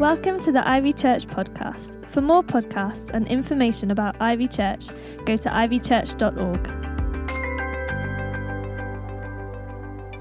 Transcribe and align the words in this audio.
Welcome 0.00 0.40
to 0.40 0.50
the 0.50 0.66
Ivy 0.66 0.94
Church 0.94 1.26
podcast. 1.26 2.06
For 2.06 2.22
more 2.22 2.42
podcasts 2.42 3.10
and 3.10 3.28
information 3.28 3.90
about 3.90 4.16
Ivy 4.18 4.48
Church, 4.48 4.88
go 5.26 5.36
to 5.36 5.50
ivychurch.org. 5.50 6.68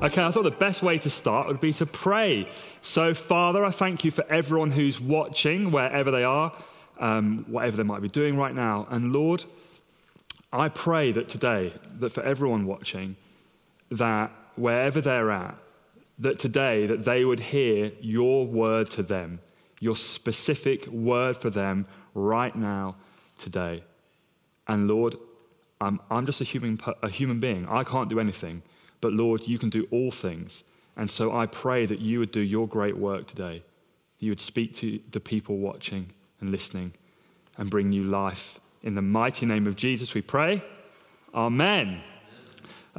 Okay, 0.04 0.21
I 0.21 0.32
thought 0.32 0.44
the 0.44 0.52
best 0.52 0.84
way 0.84 0.98
to 0.98 1.10
start 1.10 1.48
would 1.48 1.62
be 1.62 1.71
to 1.71 1.86
pray. 1.86 2.48
So, 2.82 3.14
Father, 3.14 3.64
I 3.64 3.71
thank 3.71 4.04
you 4.04 4.12
for 4.12 4.26
everyone 4.30 4.70
who's 4.70 5.00
watching, 5.00 5.71
wherever 5.71 6.11
they 6.11 6.25
are, 6.25 6.52
um, 7.00 7.46
whatever 7.48 7.77
they 7.77 7.84
might 7.84 8.02
be 8.02 8.09
doing 8.09 8.36
right 8.36 8.54
now. 8.54 8.86
And 8.89 9.14
Lord, 9.14 9.46
I 10.52 10.68
pray 10.68 11.14
that 11.14 11.30
today, 11.30 11.71
that 12.00 12.09
for 12.09 12.21
everyone 12.23 12.66
watching, 12.66 13.16
that 13.91 14.30
wherever 14.57 15.00
they're 15.00 15.32
at, 15.32 15.55
that 16.18 16.38
today 16.38 16.86
that 16.86 17.05
they 17.05 17.23
would 17.23 17.39
hear 17.39 17.93
your 18.02 18.46
word 18.46 18.89
to 18.89 19.04
them 19.04 19.39
your 19.80 19.96
specific 19.96 20.88
word 20.88 21.38
for 21.38 21.50
them 21.50 21.86
right 22.14 22.56
now, 22.56 22.96
today. 23.38 23.84
And 24.68 24.88
Lord, 24.88 25.16
I'm, 25.82 26.00
I'm 26.12 26.26
just 26.26 26.42
a 26.42 26.44
human, 26.44 26.80
a 27.02 27.10
human 27.10 27.40
being. 27.40 27.68
I 27.68 27.84
can't 27.84 28.10
do 28.10 28.20
anything. 28.20 28.62
But 29.02 29.14
Lord, 29.14 29.48
you 29.48 29.58
can 29.58 29.70
do 29.70 29.88
all 29.92 30.12
things. 30.12 30.64
And 30.98 31.10
so 31.10 31.36
I 31.36 31.46
pray 31.46 31.86
that 31.86 32.00
you 32.00 32.20
would 32.20 32.32
do 32.32 32.42
your 32.42 32.68
great 32.68 32.98
work 32.98 33.28
today. 33.28 33.64
You 34.20 34.32
would 34.32 34.42
speak 34.42 34.76
to 34.76 35.00
the 35.12 35.22
people 35.22 35.58
watching 35.58 36.12
and 36.41 36.52
listening 36.52 36.94
and 37.58 37.70
bring 37.70 37.90
new 37.90 38.04
life. 38.04 38.60
In 38.84 38.96
the 38.96 39.02
mighty 39.02 39.46
name 39.46 39.66
of 39.66 39.76
Jesus, 39.76 40.14
we 40.14 40.22
pray. 40.22 40.62
Amen. 41.34 42.02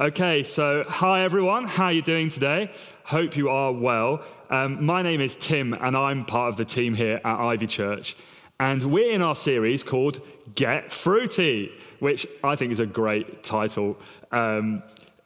Okay, 0.01 0.41
so 0.41 0.83
hi 0.87 1.21
everyone. 1.21 1.63
How 1.63 1.85
are 1.85 1.91
you 1.91 2.01
doing 2.01 2.29
today? 2.29 2.71
Hope 3.03 3.37
you 3.37 3.49
are 3.49 3.71
well. 3.71 4.23
Um, 4.49 4.83
my 4.83 5.03
name 5.03 5.21
is 5.21 5.35
Tim, 5.35 5.73
and 5.73 5.95
I'm 5.95 6.25
part 6.25 6.49
of 6.49 6.57
the 6.57 6.65
team 6.65 6.95
here 6.95 7.21
at 7.23 7.39
Ivy 7.39 7.67
Church. 7.67 8.15
And 8.59 8.81
we're 8.81 9.13
in 9.13 9.21
our 9.21 9.35
series 9.35 9.83
called 9.83 10.27
Get 10.55 10.91
Fruity, 10.91 11.71
which 11.99 12.25
I 12.43 12.55
think 12.55 12.71
is 12.71 12.79
a 12.79 12.85
great 12.87 13.43
title. 13.43 13.95
Um, 14.31 14.81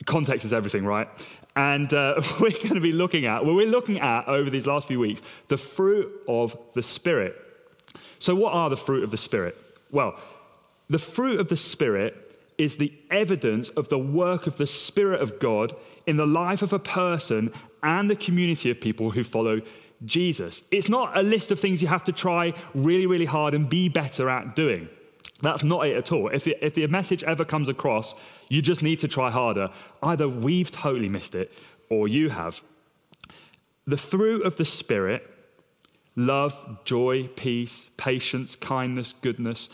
context 0.06 0.44
is 0.44 0.52
everything, 0.52 0.84
right? 0.84 1.08
And 1.56 1.94
uh, 1.94 2.22
we're 2.42 2.52
going 2.52 2.74
to 2.74 2.82
be 2.82 2.92
looking 2.92 3.28
at, 3.28 3.46
well, 3.46 3.56
we're 3.56 3.72
looking 3.72 4.02
at 4.02 4.28
over 4.28 4.50
these 4.50 4.68
last 4.68 4.90
few 4.90 5.00
weeks, 5.00 5.22
the 5.48 5.58
fruit 5.58 6.12
of 6.28 6.58
the 6.74 6.84
Spirit. 6.84 7.34
So, 8.20 8.36
what 8.36 8.52
are 8.52 8.70
the 8.70 8.76
fruit 8.76 9.06
of 9.06 9.12
the 9.12 9.16
Spirit? 9.16 9.58
Well, 9.90 10.20
the 10.90 11.00
fruit 11.00 11.40
of 11.40 11.48
the 11.48 11.56
Spirit 11.56 12.25
is 12.58 12.78
the 12.78 12.94
evidence 13.12 13.70
of 13.70 13.90
the 13.90 14.00
work 14.00 14.48
of 14.48 14.58
the 14.58 14.68
Spirit 14.68 15.22
of 15.22 15.40
God 15.40 15.74
in 16.06 16.18
the 16.18 16.26
life 16.26 16.62
of 16.62 16.74
a 16.74 16.80
person 16.80 17.52
and 17.84 18.10
the 18.10 18.16
community 18.16 18.70
of 18.70 18.80
people 18.80 19.12
who 19.12 19.24
follow 19.24 19.62
Jesus. 20.04 20.64
It's 20.72 20.90
not 20.90 21.18
a 21.18 21.24
list 21.24 21.52
of 21.52 21.60
things 21.60 21.82
you 21.82 21.88
have 21.88 22.04
to 22.06 22.12
try 22.12 22.54
really, 22.74 23.06
really 23.06 23.26
hard 23.26 23.54
and 23.54 23.70
be 23.70 23.90
better 23.90 24.30
at 24.30 24.56
doing. 24.56 24.90
That's 25.42 25.64
not 25.64 25.88
it 25.88 25.98
at 25.98 26.12
all. 26.12 26.30
If 26.30 26.46
the, 26.46 26.58
if 26.66 26.76
the 26.76 26.88
message 26.88 27.24
ever 27.24 27.44
comes 27.44 27.68
across, 27.68 28.16
you 28.50 28.62
just 28.62 28.82
need 28.82 29.00
to 29.00 29.08
try 29.08 29.32
harder. 29.32 29.70
Either 30.02 30.30
we've 30.30 30.72
totally 30.72 31.10
missed 31.10 31.36
it 31.36 31.52
or 31.90 32.08
you 32.08 32.30
have. 32.30 32.62
The 33.88 33.98
fruit 33.98 34.46
of 34.46 34.58
the 34.58 34.66
Spirit 34.66 35.32
love, 36.16 36.80
joy, 36.86 37.28
peace, 37.36 37.90
patience, 37.98 38.56
kindness, 38.56 39.14
goodness, 39.22 39.70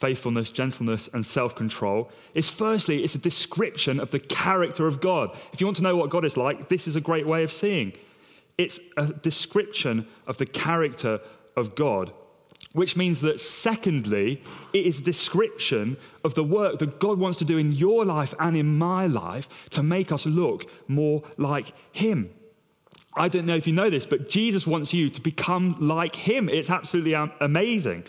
faithfulness, 0.00 0.50
gentleness, 0.50 1.08
and 1.12 1.24
self 1.24 1.54
control 1.54 2.10
is 2.34 2.48
firstly, 2.48 3.04
it's 3.04 3.14
a 3.14 3.18
description 3.18 4.00
of 4.00 4.10
the 4.10 4.18
character 4.18 4.86
of 4.86 5.00
God. 5.00 5.36
If 5.52 5.60
you 5.60 5.66
want 5.66 5.76
to 5.76 5.82
know 5.82 5.94
what 5.94 6.10
God 6.10 6.24
is 6.24 6.36
like, 6.36 6.68
this 6.68 6.88
is 6.88 6.96
a 6.96 7.00
great 7.00 7.26
way 7.26 7.44
of 7.44 7.52
seeing. 7.52 7.92
It's 8.56 8.80
a 8.96 9.06
description 9.06 10.06
of 10.26 10.38
the 10.38 10.46
character 10.46 11.20
of 11.56 11.74
God, 11.74 12.12
which 12.72 12.96
means 12.96 13.20
that 13.20 13.40
secondly, 13.40 14.42
it 14.72 14.86
is 14.86 15.00
a 15.00 15.04
description 15.04 15.98
of 16.24 16.34
the 16.34 16.44
work 16.44 16.78
that 16.78 16.98
God 16.98 17.18
wants 17.18 17.38
to 17.38 17.44
do 17.44 17.58
in 17.58 17.72
your 17.72 18.04
life 18.04 18.34
and 18.38 18.56
in 18.56 18.78
my 18.78 19.06
life 19.06 19.48
to 19.70 19.82
make 19.82 20.12
us 20.12 20.24
look 20.24 20.70
more 20.88 21.22
like 21.36 21.72
Him. 21.92 22.30
I 23.14 23.28
don't 23.28 23.44
know 23.44 23.56
if 23.56 23.66
you 23.66 23.72
know 23.74 23.90
this, 23.90 24.06
but 24.06 24.28
Jesus 24.28 24.66
wants 24.66 24.94
you 24.94 25.10
to 25.10 25.20
become 25.20 25.76
like 25.78 26.14
Him. 26.14 26.48
It's 26.48 26.70
absolutely 26.70 27.14
amazing. 27.40 28.04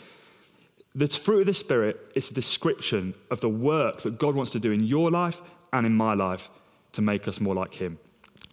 The 0.93 1.07
fruit 1.07 1.41
of 1.41 1.45
the 1.45 1.53
Spirit 1.53 2.11
is 2.15 2.29
a 2.29 2.33
description 2.33 3.13
of 3.29 3.39
the 3.39 3.49
work 3.49 4.01
that 4.01 4.19
God 4.19 4.35
wants 4.35 4.51
to 4.51 4.59
do 4.59 4.71
in 4.71 4.83
your 4.83 5.09
life 5.09 5.41
and 5.71 5.85
in 5.85 5.95
my 5.95 6.13
life 6.13 6.49
to 6.93 7.01
make 7.01 7.27
us 7.27 7.39
more 7.39 7.55
like 7.55 7.73
Him. 7.73 7.97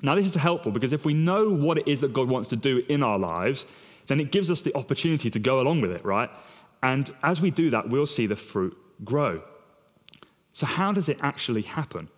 Now, 0.02 0.14
this 0.14 0.26
is 0.26 0.34
helpful 0.34 0.70
because 0.70 0.92
if 0.92 1.04
we 1.04 1.14
know 1.14 1.52
what 1.52 1.78
it 1.78 1.88
is 1.88 2.00
that 2.02 2.12
God 2.12 2.28
wants 2.28 2.48
to 2.50 2.56
do 2.56 2.82
in 2.88 3.02
our 3.02 3.18
lives, 3.18 3.66
then 4.06 4.20
it 4.20 4.30
gives 4.30 4.50
us 4.50 4.60
the 4.60 4.74
opportunity 4.76 5.30
to 5.30 5.38
go 5.38 5.60
along 5.60 5.80
with 5.80 5.90
it, 5.90 6.04
right? 6.04 6.30
And 6.82 7.12
as 7.22 7.40
we 7.40 7.50
do 7.50 7.70
that, 7.70 7.88
we'll 7.88 8.06
see 8.06 8.26
the 8.26 8.36
fruit 8.36 8.76
grow. 9.04 9.42
So, 10.52 10.66
how 10.66 10.92
does 10.92 11.08
it 11.08 11.18
actually 11.22 11.62
happen? 11.62 12.08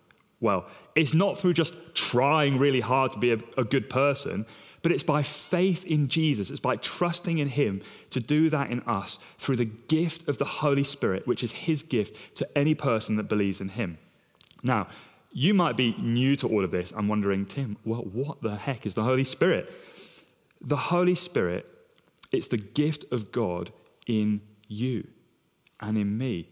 Well, 0.41 0.67
it's 0.95 1.15
not 1.15 1.39
through 1.39 1.55
just 1.55 1.75
trying 1.95 2.59
really 2.59 2.81
hard 2.81 3.13
to 3.13 3.19
be 3.19 3.33
a, 3.33 3.39
a 3.57 3.65
good 3.65 3.89
person, 3.89 4.47
but 4.83 4.93
it's 4.93 5.03
by 5.03 5.23
faith 5.23 5.85
in 5.85 6.09
Jesus, 6.09 6.51
it's 6.51 6.61
by 6.61 6.77
trusting 6.77 7.39
in 7.39 7.49
Him 7.49 7.83
to 8.11 8.21
do 8.21 8.49
that 8.51 8.71
in 8.71 8.81
us 8.83 9.19
through 9.39 9.57
the 9.57 9.65
gift 9.67 10.29
of 10.29 10.39
the 10.39 10.45
Holy 10.45 10.85
Spirit, 10.85 11.27
which 11.27 11.45
is 11.45 11.53
His 11.53 11.83
gift 11.83 12.37
to 12.37 12.49
any 12.57 12.75
person 12.75 13.17
that 13.17 13.29
believes 13.29 13.61
in 13.61 13.69
Him. 13.69 13.99
Now, 14.63 14.89
you 15.33 15.55
might 15.55 15.77
be 15.77 15.95
new 15.99 16.35
to 16.37 16.49
all 16.49 16.65
of 16.65 16.71
this 16.71 16.93
and 16.93 17.09
wondering, 17.09 17.47
Tim, 17.47 17.77
well, 17.85 18.03
what 18.03 18.43
the 18.43 18.57
heck 18.57 18.87
is 18.87 18.95
the 18.95 19.05
Holy 19.05 19.25
Spirit? 19.25 19.73
The 20.61 20.77
Holy 20.77 21.15
Spirit, 21.15 21.71
it's 22.33 22.49
the 22.49 22.57
gift 22.57 23.05
of 23.13 23.33
God 23.33 23.71
in 24.07 24.41
you 24.67 25.07
and 25.81 25.97
in 25.97 26.19
me. 26.19 26.49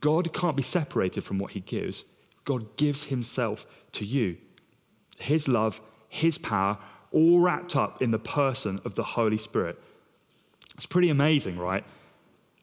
God 0.00 0.32
can't 0.32 0.56
be 0.56 0.62
separated 0.62 1.22
from 1.22 1.38
what 1.38 1.52
He 1.52 1.60
gives. 1.60 2.04
God 2.44 2.76
gives 2.76 3.04
Himself 3.04 3.66
to 3.92 4.04
you. 4.04 4.36
His 5.18 5.46
love, 5.46 5.80
His 6.08 6.38
power, 6.38 6.78
all 7.12 7.40
wrapped 7.40 7.76
up 7.76 8.02
in 8.02 8.10
the 8.10 8.18
person 8.18 8.78
of 8.84 8.94
the 8.94 9.02
Holy 9.02 9.38
Spirit. 9.38 9.78
It's 10.76 10.86
pretty 10.86 11.10
amazing, 11.10 11.58
right? 11.58 11.84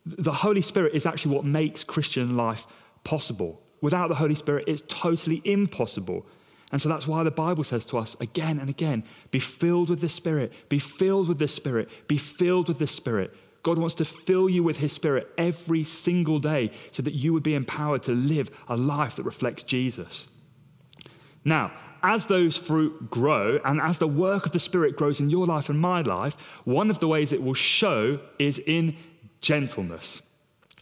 The 0.05 0.31
Holy 0.31 0.61
Spirit 0.61 0.93
is 0.93 1.05
actually 1.05 1.35
what 1.35 1.45
makes 1.45 1.83
Christian 1.83 2.35
life 2.35 2.67
possible. 3.03 3.61
Without 3.81 4.07
the 4.07 4.15
Holy 4.15 4.35
Spirit, 4.35 4.65
it's 4.67 4.83
totally 4.87 5.41
impossible. 5.45 6.25
And 6.71 6.81
so 6.81 6.89
that's 6.89 7.07
why 7.07 7.23
the 7.23 7.31
Bible 7.31 7.63
says 7.63 7.85
to 7.85 7.97
us 7.97 8.15
again 8.19 8.59
and 8.59 8.69
again 8.69 9.03
be 9.31 9.39
filled 9.39 9.89
with 9.89 10.01
the 10.01 10.09
Spirit, 10.09 10.51
be 10.69 10.79
filled 10.79 11.29
with 11.29 11.37
the 11.37 11.47
Spirit, 11.47 11.89
be 12.07 12.17
filled 12.17 12.67
with 12.67 12.79
the 12.79 12.87
Spirit. 12.87 13.33
God 13.61 13.77
wants 13.77 13.95
to 13.95 14.05
fill 14.05 14.49
you 14.49 14.63
with 14.63 14.77
His 14.77 14.91
Spirit 14.91 15.29
every 15.37 15.83
single 15.83 16.39
day 16.39 16.71
so 16.91 17.01
that 17.03 17.13
you 17.13 17.31
would 17.31 17.43
be 17.43 17.55
empowered 17.55 18.03
to 18.03 18.11
live 18.11 18.51
a 18.67 18.75
life 18.75 19.15
that 19.15 19.23
reflects 19.23 19.63
Jesus. 19.63 20.27
Now, 21.45 21.71
as 22.01 22.25
those 22.25 22.57
fruit 22.57 23.09
grow 23.09 23.59
and 23.63 23.81
as 23.81 23.97
the 23.97 24.07
work 24.07 24.45
of 24.45 24.51
the 24.51 24.59
Spirit 24.59 24.95
grows 24.95 25.19
in 25.19 25.29
your 25.29 25.45
life 25.45 25.69
and 25.69 25.79
my 25.79 26.01
life, 26.01 26.35
one 26.65 26.89
of 26.89 26.99
the 26.99 27.07
ways 27.07 27.31
it 27.31 27.41
will 27.41 27.53
show 27.53 28.19
is 28.39 28.59
in 28.59 28.95
gentleness. 29.41 30.21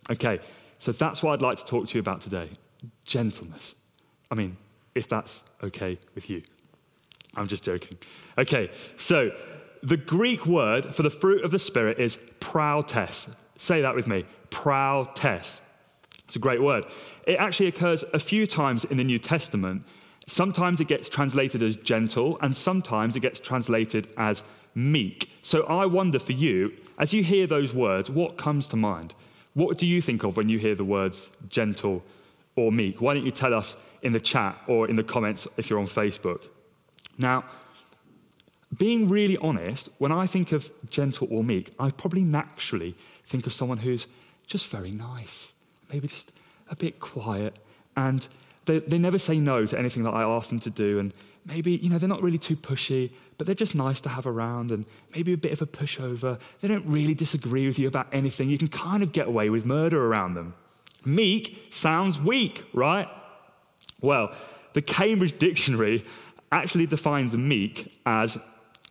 Okay, 0.10 0.40
so 0.80 0.92
that's 0.92 1.22
what 1.22 1.34
I'd 1.34 1.42
like 1.42 1.58
to 1.58 1.66
talk 1.66 1.88
to 1.88 1.96
you 1.96 2.00
about 2.00 2.22
today 2.22 2.50
gentleness. 3.06 3.76
I 4.32 4.36
mean, 4.36 4.58
if 4.96 5.08
that's 5.08 5.44
okay 5.64 6.00
with 6.16 6.30
you. 6.30 6.42
I'm 7.36 7.48
just 7.48 7.64
joking. 7.64 7.98
Okay, 8.38 8.72
so 8.98 9.32
the 9.84 9.98
Greek 9.98 10.46
word 10.46 10.94
for 10.94 11.04
the 11.04 11.10
fruit 11.10 11.44
of 11.44 11.52
the 11.52 11.60
Spirit 11.60 12.00
is 12.00 12.18
prautes. 12.40 13.30
Say 13.58 13.82
that 13.82 13.96
with 13.96 14.08
me 14.08 14.26
prautes. 14.50 15.62
It's 16.26 16.36
a 16.36 16.40
great 16.40 16.62
word. 16.62 16.86
It 17.28 17.36
actually 17.40 17.68
occurs 17.68 18.04
a 18.14 18.20
few 18.20 18.48
times 18.48 18.86
in 18.86 18.98
the 18.98 19.04
New 19.04 19.20
Testament 19.20 19.84
Sometimes 20.28 20.80
it 20.80 20.88
gets 20.88 21.10
translated 21.10 21.62
as 21.64 21.76
gentle, 21.76 22.38
and 22.42 22.56
sometimes 22.56 23.16
it 23.16 23.22
gets 23.22 23.40
translated 23.40 24.08
as 24.18 24.44
meek. 24.76 25.32
So 25.42 25.64
I 25.64 25.86
wonder 25.86 26.20
for 26.20 26.34
you, 26.34 26.74
as 26.98 27.14
you 27.14 27.24
hear 27.24 27.48
those 27.48 27.74
words, 27.74 28.10
what 28.10 28.38
comes 28.38 28.68
to 28.70 28.78
mind? 28.78 29.14
What 29.54 29.78
do 29.78 29.86
you 29.86 30.02
think 30.02 30.24
of 30.24 30.38
when 30.38 30.48
you 30.48 30.60
hear 30.60 30.76
the 30.76 30.86
words 30.86 31.30
gentle 31.50 32.04
or 32.56 32.72
meek? 32.72 33.02
Why 33.02 33.14
don't 33.14 33.26
you 33.26 33.32
tell 33.32 33.54
us 33.54 33.76
in 34.02 34.14
the 34.14 34.20
chat 34.20 34.58
or 34.68 34.88
in 34.88 34.96
the 34.96 35.04
comments 35.04 35.48
if 35.58 35.70
you're 35.70 35.80
on 35.80 35.86
Facebook? 35.86 36.48
Now, 37.18 37.44
being 38.78 39.10
really 39.10 39.38
honest, 39.38 39.90
when 39.98 40.12
I 40.12 40.26
think 40.26 40.54
of 40.54 40.72
gentle 40.90 41.28
or 41.30 41.44
meek, 41.44 41.74
I 41.78 41.90
probably 41.92 42.24
naturally 42.24 42.96
think 43.26 43.46
of 43.46 43.54
someone 43.54 43.78
who's 43.78 44.08
just 44.48 44.68
very 44.68 44.92
nice, 44.92 45.54
maybe 45.92 46.08
just 46.08 46.32
a 46.70 46.76
bit 46.76 47.00
quiet, 47.00 47.58
and 47.98 48.26
they, 48.66 48.80
they 48.80 48.98
never 48.98 49.18
say 49.18 49.40
no 49.40 49.66
to 49.66 49.78
anything 49.78 50.04
that 50.04 50.14
I 50.14 50.24
ask 50.24 50.50
them 50.50 50.60
to 50.62 50.70
do. 50.70 51.00
And 51.00 51.14
maybe, 51.46 51.74
you 51.74 51.90
know, 51.90 51.98
they're 51.98 52.10
not 52.10 52.22
really 52.22 52.38
too 52.38 52.56
pushy, 52.56 53.12
but 53.38 53.48
they're 53.48 53.56
just 53.56 53.76
nice 53.76 54.02
to 54.02 54.10
have 54.10 54.28
around 54.28 54.72
and 54.72 54.86
maybe 55.16 55.34
a 55.34 55.38
bit 55.38 55.52
of 55.52 55.62
a 55.62 55.66
pushover. 55.66 56.40
They 56.62 56.68
don't 56.68 56.86
really 56.86 57.14
disagree 57.14 57.66
with 57.66 57.80
you 57.80 57.88
about 57.88 58.08
anything. 58.12 58.50
You 58.50 58.58
can 58.58 58.68
kind 58.68 59.04
of 59.04 59.12
get 59.12 59.28
away 59.28 59.50
with 59.50 59.66
murder 59.66 60.06
around 60.06 60.36
them. 60.36 60.54
Meek 61.04 61.68
sounds 61.72 62.22
weak, 62.22 62.64
right? 62.74 63.08
Well, 64.02 64.34
the 64.74 64.82
Cambridge 64.82 65.38
Dictionary 65.38 66.06
actually 66.52 66.86
defines 66.86 67.36
meek 67.36 68.00
as, 68.06 68.38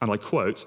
and 0.02 0.10
I 0.10 0.16
quote, 0.16 0.64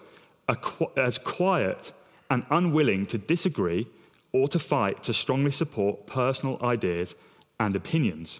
as 0.97 1.17
quiet 1.17 1.91
and 2.29 2.45
unwilling 2.49 3.05
to 3.07 3.17
disagree 3.17 3.87
or 4.31 4.47
to 4.47 4.59
fight 4.59 5.03
to 5.03 5.13
strongly 5.13 5.51
support 5.51 6.07
personal 6.07 6.57
ideas 6.63 7.15
and 7.59 7.75
opinions. 7.75 8.39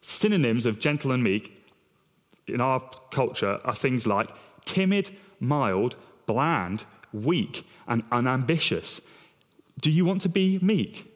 Synonyms 0.00 0.66
of 0.66 0.78
gentle 0.78 1.12
and 1.12 1.22
meek 1.22 1.54
in 2.46 2.60
our 2.60 2.80
culture 3.10 3.58
are 3.64 3.74
things 3.74 4.06
like 4.06 4.30
timid, 4.64 5.10
mild, 5.40 5.96
bland, 6.26 6.84
weak, 7.12 7.66
and 7.86 8.02
unambitious. 8.12 9.00
Do 9.80 9.90
you 9.90 10.04
want 10.04 10.22
to 10.22 10.28
be 10.28 10.58
meek? 10.60 11.12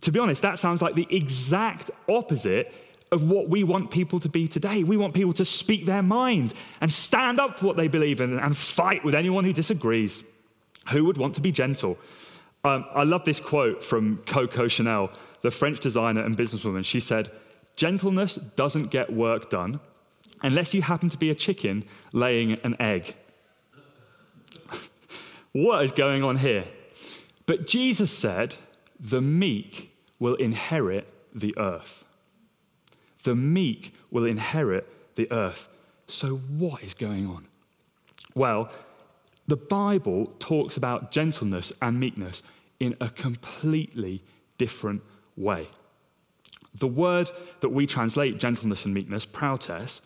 To 0.00 0.12
be 0.12 0.18
honest, 0.18 0.42
that 0.42 0.58
sounds 0.58 0.82
like 0.82 0.94
the 0.94 1.06
exact 1.10 1.90
opposite 2.08 2.74
of 3.10 3.30
what 3.30 3.48
we 3.48 3.64
want 3.64 3.90
people 3.90 4.20
to 4.20 4.28
be 4.28 4.48
today. 4.48 4.84
We 4.84 4.96
want 4.96 5.14
people 5.14 5.32
to 5.34 5.44
speak 5.44 5.86
their 5.86 6.02
mind 6.02 6.54
and 6.80 6.92
stand 6.92 7.40
up 7.40 7.58
for 7.58 7.66
what 7.66 7.76
they 7.76 7.88
believe 7.88 8.20
in 8.20 8.38
and 8.38 8.56
fight 8.56 9.04
with 9.04 9.14
anyone 9.14 9.44
who 9.44 9.52
disagrees. 9.52 10.24
Who 10.90 11.04
would 11.04 11.16
want 11.16 11.34
to 11.36 11.40
be 11.40 11.52
gentle? 11.52 11.98
Um, 12.64 12.84
I 12.92 13.04
love 13.04 13.24
this 13.24 13.40
quote 13.40 13.82
from 13.82 14.18
Coco 14.26 14.68
Chanel, 14.68 15.10
the 15.42 15.50
French 15.50 15.80
designer 15.80 16.22
and 16.22 16.36
businesswoman. 16.36 16.84
She 16.84 17.00
said, 17.00 17.30
Gentleness 17.78 18.34
doesn't 18.34 18.90
get 18.90 19.12
work 19.12 19.50
done 19.50 19.78
unless 20.42 20.74
you 20.74 20.82
happen 20.82 21.08
to 21.10 21.16
be 21.16 21.30
a 21.30 21.34
chicken 21.34 21.84
laying 22.12 22.54
an 22.64 22.74
egg. 22.80 23.14
what 25.52 25.84
is 25.84 25.92
going 25.92 26.24
on 26.24 26.38
here? 26.38 26.64
But 27.46 27.68
Jesus 27.68 28.10
said, 28.10 28.56
The 28.98 29.20
meek 29.20 29.96
will 30.18 30.34
inherit 30.34 31.06
the 31.32 31.56
earth. 31.56 32.04
The 33.22 33.36
meek 33.36 33.94
will 34.10 34.24
inherit 34.24 35.14
the 35.14 35.30
earth. 35.30 35.68
So, 36.08 36.34
what 36.34 36.82
is 36.82 36.94
going 36.94 37.28
on? 37.28 37.46
Well, 38.34 38.72
the 39.46 39.56
Bible 39.56 40.34
talks 40.40 40.76
about 40.76 41.12
gentleness 41.12 41.72
and 41.80 42.00
meekness 42.00 42.42
in 42.80 42.96
a 43.00 43.08
completely 43.08 44.24
different 44.58 45.00
way. 45.36 45.68
The 46.78 46.86
word 46.86 47.30
that 47.60 47.70
we 47.70 47.86
translate 47.86 48.38
gentleness 48.38 48.84
and 48.84 48.94
meekness, 48.94 49.26
prautes, 49.26 50.00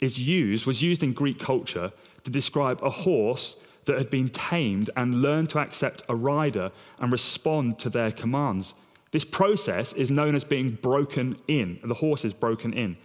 is 0.00 0.18
used, 0.18 0.66
was 0.66 0.82
used 0.82 1.02
in 1.02 1.12
Greek 1.12 1.38
culture 1.38 1.92
to 2.24 2.30
describe 2.30 2.82
a 2.82 2.90
horse 2.90 3.56
that 3.84 3.98
had 3.98 4.10
been 4.10 4.30
tamed 4.30 4.90
and 4.96 5.22
learned 5.22 5.50
to 5.50 5.58
accept 5.58 6.02
a 6.08 6.16
rider 6.16 6.70
and 6.98 7.12
respond 7.12 7.78
to 7.78 7.90
their 7.90 8.10
commands. 8.10 8.74
This 9.10 9.24
process 9.24 9.92
is 9.92 10.10
known 10.10 10.34
as 10.34 10.42
being 10.42 10.70
broken 10.70 11.36
in. 11.48 11.78
The 11.84 11.94
horse 11.94 12.24
is 12.24 12.34
broken 12.34 12.72
in. 12.72 12.96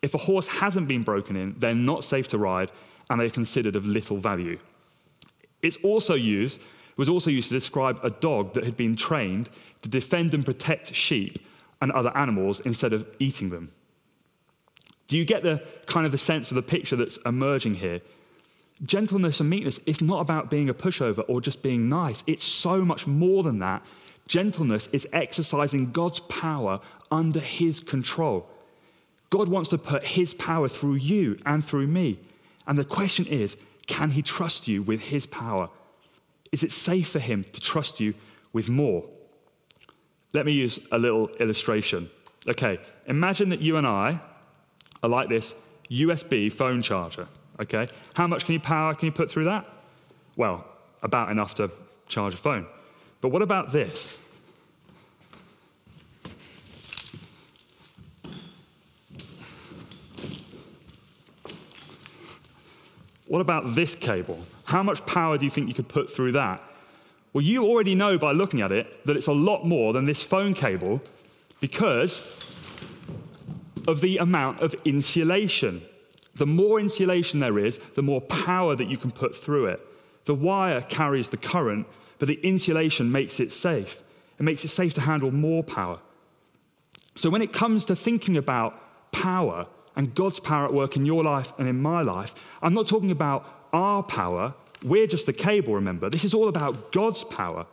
If 0.00 0.14
a 0.14 0.18
horse 0.18 0.46
hasn't 0.46 0.88
been 0.88 1.02
broken 1.02 1.36
in, 1.36 1.56
they're 1.58 1.74
not 1.74 2.04
safe 2.04 2.28
to 2.28 2.38
ride 2.38 2.70
and 3.10 3.20
they're 3.20 3.30
considered 3.30 3.74
of 3.74 3.84
little 3.84 4.16
value. 4.16 4.58
It's 5.60 5.76
also 5.78 6.14
used, 6.14 6.62
was 6.96 7.08
also 7.08 7.30
used 7.30 7.48
to 7.48 7.54
describe 7.54 7.98
a 8.02 8.10
dog 8.10 8.54
that 8.54 8.64
had 8.64 8.76
been 8.76 8.94
trained 8.94 9.50
to 9.82 9.88
defend 9.88 10.34
and 10.34 10.44
protect 10.44 10.94
sheep 10.94 11.38
and 11.80 11.92
other 11.92 12.14
animals 12.16 12.60
instead 12.60 12.92
of 12.92 13.06
eating 13.18 13.50
them. 13.50 13.72
Do 15.06 15.16
you 15.16 15.24
get 15.24 15.42
the 15.42 15.62
kind 15.86 16.04
of 16.04 16.12
the 16.12 16.18
sense 16.18 16.50
of 16.50 16.54
the 16.54 16.62
picture 16.62 16.96
that's 16.96 17.16
emerging 17.18 17.74
here? 17.74 18.00
Gentleness 18.84 19.40
and 19.40 19.50
meekness 19.50 19.78
is 19.86 20.00
not 20.00 20.20
about 20.20 20.50
being 20.50 20.68
a 20.68 20.74
pushover 20.74 21.24
or 21.28 21.40
just 21.40 21.62
being 21.62 21.88
nice. 21.88 22.22
It's 22.26 22.44
so 22.44 22.84
much 22.84 23.06
more 23.06 23.42
than 23.42 23.58
that. 23.58 23.84
Gentleness 24.28 24.88
is 24.92 25.08
exercising 25.12 25.90
God's 25.90 26.20
power 26.20 26.80
under 27.10 27.40
His 27.40 27.80
control. 27.80 28.48
God 29.30 29.48
wants 29.48 29.70
to 29.70 29.78
put 29.78 30.04
His 30.04 30.34
power 30.34 30.68
through 30.68 30.94
you 30.94 31.38
and 31.46 31.64
through 31.64 31.86
me. 31.86 32.18
And 32.66 32.78
the 32.78 32.84
question 32.84 33.26
is 33.26 33.56
can 33.86 34.10
He 34.10 34.22
trust 34.22 34.68
you 34.68 34.82
with 34.82 35.00
His 35.06 35.26
power? 35.26 35.70
Is 36.52 36.62
it 36.62 36.72
safe 36.72 37.08
for 37.08 37.18
Him 37.18 37.44
to 37.44 37.60
trust 37.60 37.98
you 37.98 38.14
with 38.52 38.68
more? 38.68 39.04
Let 40.32 40.46
me 40.46 40.52
use 40.52 40.78
a 40.92 40.98
little 40.98 41.28
illustration. 41.40 42.10
Okay, 42.46 42.78
imagine 43.06 43.48
that 43.50 43.60
you 43.60 43.76
and 43.76 43.86
I 43.86 44.20
are 45.02 45.08
like 45.08 45.28
this 45.28 45.54
USB 45.90 46.52
phone 46.52 46.82
charger. 46.82 47.26
Okay, 47.60 47.88
how 48.14 48.26
much 48.26 48.44
can 48.44 48.52
you 48.54 48.60
power 48.60 48.94
can 48.94 49.06
you 49.06 49.12
put 49.12 49.30
through 49.30 49.44
that? 49.44 49.66
Well, 50.36 50.64
about 51.02 51.30
enough 51.30 51.54
to 51.56 51.70
charge 52.08 52.34
a 52.34 52.36
phone. 52.36 52.66
But 53.20 53.30
what 53.30 53.42
about 53.42 53.72
this? 53.72 54.18
What 63.26 63.40
about 63.42 63.74
this 63.74 63.94
cable? 63.94 64.38
How 64.64 64.82
much 64.82 65.04
power 65.04 65.36
do 65.36 65.44
you 65.44 65.50
think 65.50 65.68
you 65.68 65.74
could 65.74 65.88
put 65.88 66.10
through 66.10 66.32
that? 66.32 66.62
Well, 67.32 67.44
you 67.44 67.64
already 67.64 67.94
know 67.94 68.18
by 68.18 68.32
looking 68.32 68.60
at 68.60 68.72
it 68.72 69.04
that 69.06 69.16
it's 69.16 69.26
a 69.26 69.32
lot 69.32 69.66
more 69.66 69.92
than 69.92 70.06
this 70.06 70.22
phone 70.22 70.54
cable 70.54 71.00
because 71.60 72.26
of 73.86 74.00
the 74.00 74.18
amount 74.18 74.60
of 74.60 74.74
insulation. 74.84 75.82
The 76.36 76.46
more 76.46 76.78
insulation 76.78 77.40
there 77.40 77.58
is, 77.58 77.78
the 77.94 78.02
more 78.02 78.20
power 78.20 78.76
that 78.76 78.88
you 78.88 78.96
can 78.96 79.10
put 79.10 79.34
through 79.34 79.66
it. 79.66 79.80
The 80.24 80.34
wire 80.34 80.82
carries 80.82 81.30
the 81.30 81.36
current, 81.36 81.86
but 82.18 82.28
the 82.28 82.40
insulation 82.42 83.10
makes 83.10 83.40
it 83.40 83.52
safe. 83.52 84.02
It 84.38 84.42
makes 84.42 84.64
it 84.64 84.68
safe 84.68 84.94
to 84.94 85.00
handle 85.00 85.30
more 85.30 85.62
power. 85.62 85.98
So 87.14 87.30
when 87.30 87.42
it 87.42 87.52
comes 87.52 87.84
to 87.86 87.96
thinking 87.96 88.36
about 88.36 89.10
power 89.10 89.66
and 89.96 90.14
God's 90.14 90.38
power 90.38 90.66
at 90.66 90.72
work 90.72 90.96
in 90.96 91.04
your 91.04 91.24
life 91.24 91.52
and 91.58 91.68
in 91.68 91.80
my 91.80 92.02
life, 92.02 92.34
I'm 92.62 92.74
not 92.74 92.86
talking 92.86 93.10
about 93.10 93.68
our 93.72 94.02
power. 94.02 94.54
We're 94.84 95.06
just 95.06 95.26
the 95.26 95.32
cable, 95.32 95.74
remember. 95.74 96.08
This 96.08 96.24
is 96.24 96.34
all 96.34 96.48
about 96.48 96.92
God's 96.92 97.24
power. 97.24 97.66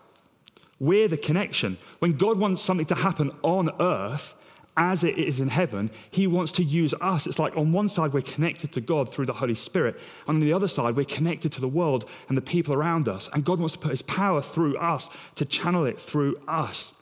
We're 0.80 1.08
the 1.08 1.18
connection. 1.18 1.78
When 2.00 2.14
God 2.14 2.38
wants 2.38 2.62
something 2.62 2.86
to 2.88 2.96
happen 2.96 3.32
on 3.44 3.70
earth, 3.80 4.36
as 4.78 5.04
it 5.04 5.18
is 5.18 5.40
in 5.40 5.48
heaven, 5.48 5.90
he 6.12 6.28
wants 6.28 6.52
to 6.54 6.64
use 6.64 6.94
us. 7.00 7.28
It's 7.28 7.40
like 7.40 7.56
on 7.56 7.72
one 7.72 7.88
side, 7.88 8.12
we're 8.12 8.22
connected 8.22 8.74
to 8.74 8.82
God 8.82 9.10
through 9.10 9.26
the 9.26 9.34
Holy 9.34 9.56
Spirit. 9.56 9.98
On 10.28 10.40
the 10.40 10.52
other 10.52 10.68
side, 10.68 10.96
we're 10.96 11.06
connected 11.06 11.52
to 11.54 11.62
the 11.62 11.68
world 11.68 12.10
and 12.28 12.38
the 12.38 12.42
people 12.42 12.74
around 12.74 13.08
us. 13.08 13.30
And 13.34 13.46
God 13.46 13.60
wants 13.60 13.74
to 13.74 13.80
put 13.80 13.92
his 13.92 14.02
power 14.02 14.42
through 14.42 14.78
us, 14.78 15.10
to 15.36 15.46
channel 15.46 15.86
it 15.86 16.00
through 16.00 16.42
us. 16.48 16.94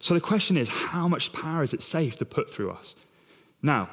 So 0.00 0.14
the 0.14 0.20
question 0.20 0.56
is, 0.56 0.68
how 0.68 1.06
much 1.06 1.32
power 1.32 1.62
is 1.62 1.72
it 1.72 1.82
safe 1.82 2.16
to 2.16 2.24
put 2.24 2.50
through 2.50 2.70
us? 2.70 2.96
Now, 3.62 3.88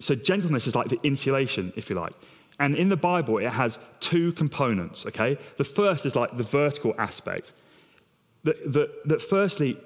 so 0.00 0.14
gentleness 0.14 0.66
is 0.66 0.74
like 0.74 0.88
the 0.88 0.98
insulation, 1.04 1.72
if 1.76 1.90
you 1.90 1.96
like. 1.96 2.14
And 2.58 2.74
in 2.74 2.88
the 2.88 2.96
Bible, 2.96 3.38
it 3.38 3.50
has 3.50 3.78
two 4.00 4.32
components, 4.32 5.06
okay? 5.06 5.38
The 5.56 5.64
first 5.64 6.04
is 6.06 6.16
like 6.16 6.36
the 6.36 6.42
vertical 6.42 6.94
aspect. 6.98 7.52
That, 8.44 8.72
that, 8.72 9.08
that 9.08 9.22
firstly, 9.22 9.78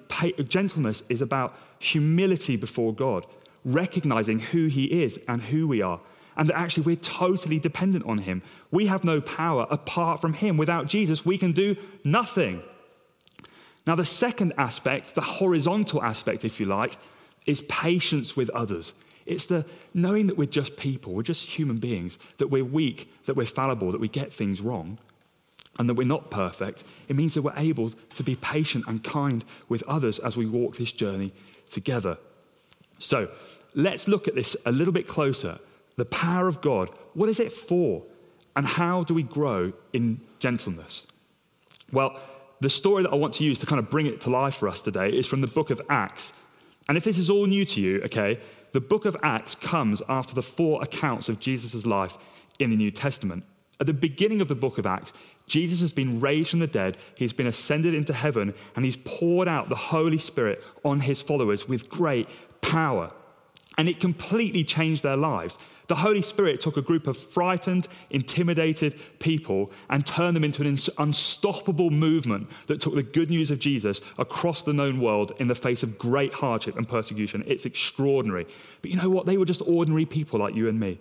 gentleness 0.48 1.02
is 1.08 1.20
about 1.20 1.56
humility 1.78 2.56
before 2.56 2.94
God, 2.94 3.26
recognizing 3.64 4.38
who 4.38 4.66
He 4.66 4.84
is 5.02 5.18
and 5.28 5.42
who 5.42 5.68
we 5.68 5.82
are, 5.82 6.00
and 6.36 6.48
that 6.48 6.58
actually 6.58 6.84
we're 6.84 6.96
totally 6.96 7.58
dependent 7.58 8.06
on 8.06 8.18
Him. 8.18 8.42
We 8.70 8.86
have 8.86 9.04
no 9.04 9.20
power 9.20 9.66
apart 9.70 10.20
from 10.20 10.32
Him. 10.32 10.56
Without 10.56 10.86
Jesus, 10.86 11.26
we 11.26 11.36
can 11.36 11.52
do 11.52 11.76
nothing. 12.04 12.62
Now, 13.86 13.96
the 13.96 14.06
second 14.06 14.54
aspect, 14.56 15.14
the 15.14 15.20
horizontal 15.20 16.02
aspect, 16.02 16.44
if 16.44 16.60
you 16.60 16.66
like, 16.66 16.96
is 17.46 17.60
patience 17.62 18.36
with 18.36 18.48
others. 18.50 18.94
It's 19.26 19.46
the 19.46 19.64
knowing 19.94 20.26
that 20.26 20.36
we're 20.36 20.46
just 20.46 20.76
people, 20.76 21.12
we're 21.14 21.22
just 21.22 21.46
human 21.46 21.78
beings, 21.78 22.18
that 22.38 22.48
we're 22.48 22.64
weak, 22.64 23.12
that 23.24 23.36
we're 23.36 23.46
fallible, 23.46 23.90
that 23.92 24.00
we 24.00 24.08
get 24.08 24.32
things 24.32 24.60
wrong, 24.60 24.98
and 25.78 25.88
that 25.88 25.94
we're 25.94 26.06
not 26.06 26.30
perfect. 26.30 26.84
It 27.08 27.16
means 27.16 27.34
that 27.34 27.42
we're 27.42 27.56
able 27.56 27.90
to 27.90 28.22
be 28.22 28.36
patient 28.36 28.84
and 28.88 29.02
kind 29.02 29.44
with 29.68 29.82
others 29.84 30.18
as 30.18 30.36
we 30.36 30.46
walk 30.46 30.76
this 30.76 30.92
journey 30.92 31.32
together. 31.70 32.18
So 32.98 33.30
let's 33.74 34.08
look 34.08 34.28
at 34.28 34.34
this 34.34 34.56
a 34.66 34.72
little 34.72 34.92
bit 34.92 35.08
closer. 35.08 35.58
The 35.96 36.04
power 36.04 36.46
of 36.46 36.60
God, 36.60 36.90
what 37.14 37.28
is 37.28 37.40
it 37.40 37.52
for? 37.52 38.02
And 38.54 38.66
how 38.66 39.04
do 39.04 39.14
we 39.14 39.22
grow 39.22 39.72
in 39.92 40.20
gentleness? 40.38 41.06
Well, 41.90 42.18
the 42.60 42.70
story 42.70 43.02
that 43.02 43.10
I 43.10 43.16
want 43.16 43.34
to 43.34 43.44
use 43.44 43.58
to 43.60 43.66
kind 43.66 43.78
of 43.78 43.90
bring 43.90 44.06
it 44.06 44.20
to 44.22 44.30
life 44.30 44.54
for 44.54 44.68
us 44.68 44.82
today 44.82 45.08
is 45.08 45.26
from 45.26 45.40
the 45.40 45.46
book 45.46 45.70
of 45.70 45.80
Acts. 45.88 46.32
And 46.88 46.96
if 46.96 47.04
this 47.04 47.18
is 47.18 47.30
all 47.30 47.46
new 47.46 47.64
to 47.64 47.80
you, 47.80 48.02
okay, 48.04 48.38
the 48.72 48.80
book 48.80 49.04
of 49.04 49.16
Acts 49.22 49.54
comes 49.54 50.02
after 50.08 50.34
the 50.34 50.42
four 50.42 50.82
accounts 50.82 51.28
of 51.28 51.38
Jesus' 51.38 51.86
life 51.86 52.18
in 52.58 52.70
the 52.70 52.76
New 52.76 52.90
Testament. 52.90 53.44
At 53.80 53.86
the 53.86 53.92
beginning 53.92 54.40
of 54.40 54.48
the 54.48 54.54
book 54.54 54.78
of 54.78 54.86
Acts, 54.86 55.12
Jesus 55.46 55.80
has 55.80 55.92
been 55.92 56.20
raised 56.20 56.50
from 56.50 56.60
the 56.60 56.66
dead, 56.66 56.96
he's 57.16 57.32
been 57.32 57.46
ascended 57.46 57.94
into 57.94 58.12
heaven, 58.12 58.54
and 58.76 58.84
he's 58.84 58.96
poured 58.96 59.48
out 59.48 59.68
the 59.68 59.74
Holy 59.74 60.18
Spirit 60.18 60.62
on 60.84 61.00
his 61.00 61.20
followers 61.20 61.68
with 61.68 61.88
great 61.88 62.28
power. 62.60 63.12
And 63.76 63.88
it 63.88 64.00
completely 64.00 64.64
changed 64.64 65.02
their 65.02 65.16
lives. 65.16 65.58
The 65.92 65.96
Holy 65.96 66.22
Spirit 66.22 66.58
took 66.58 66.78
a 66.78 66.80
group 66.80 67.06
of 67.06 67.18
frightened, 67.18 67.86
intimidated 68.08 68.98
people 69.18 69.70
and 69.90 70.06
turned 70.06 70.34
them 70.34 70.42
into 70.42 70.62
an 70.62 70.78
unstoppable 70.96 71.90
movement 71.90 72.48
that 72.66 72.80
took 72.80 72.94
the 72.94 73.02
good 73.02 73.28
news 73.28 73.50
of 73.50 73.58
Jesus 73.58 74.00
across 74.18 74.62
the 74.62 74.72
known 74.72 75.02
world 75.02 75.32
in 75.38 75.48
the 75.48 75.54
face 75.54 75.82
of 75.82 75.98
great 75.98 76.32
hardship 76.32 76.78
and 76.78 76.88
persecution. 76.88 77.44
It's 77.46 77.66
extraordinary. 77.66 78.46
But 78.80 78.90
you 78.90 78.96
know 78.96 79.10
what? 79.10 79.26
They 79.26 79.36
were 79.36 79.44
just 79.44 79.60
ordinary 79.66 80.06
people 80.06 80.40
like 80.40 80.54
you 80.54 80.66
and 80.66 80.80
me. 80.80 80.98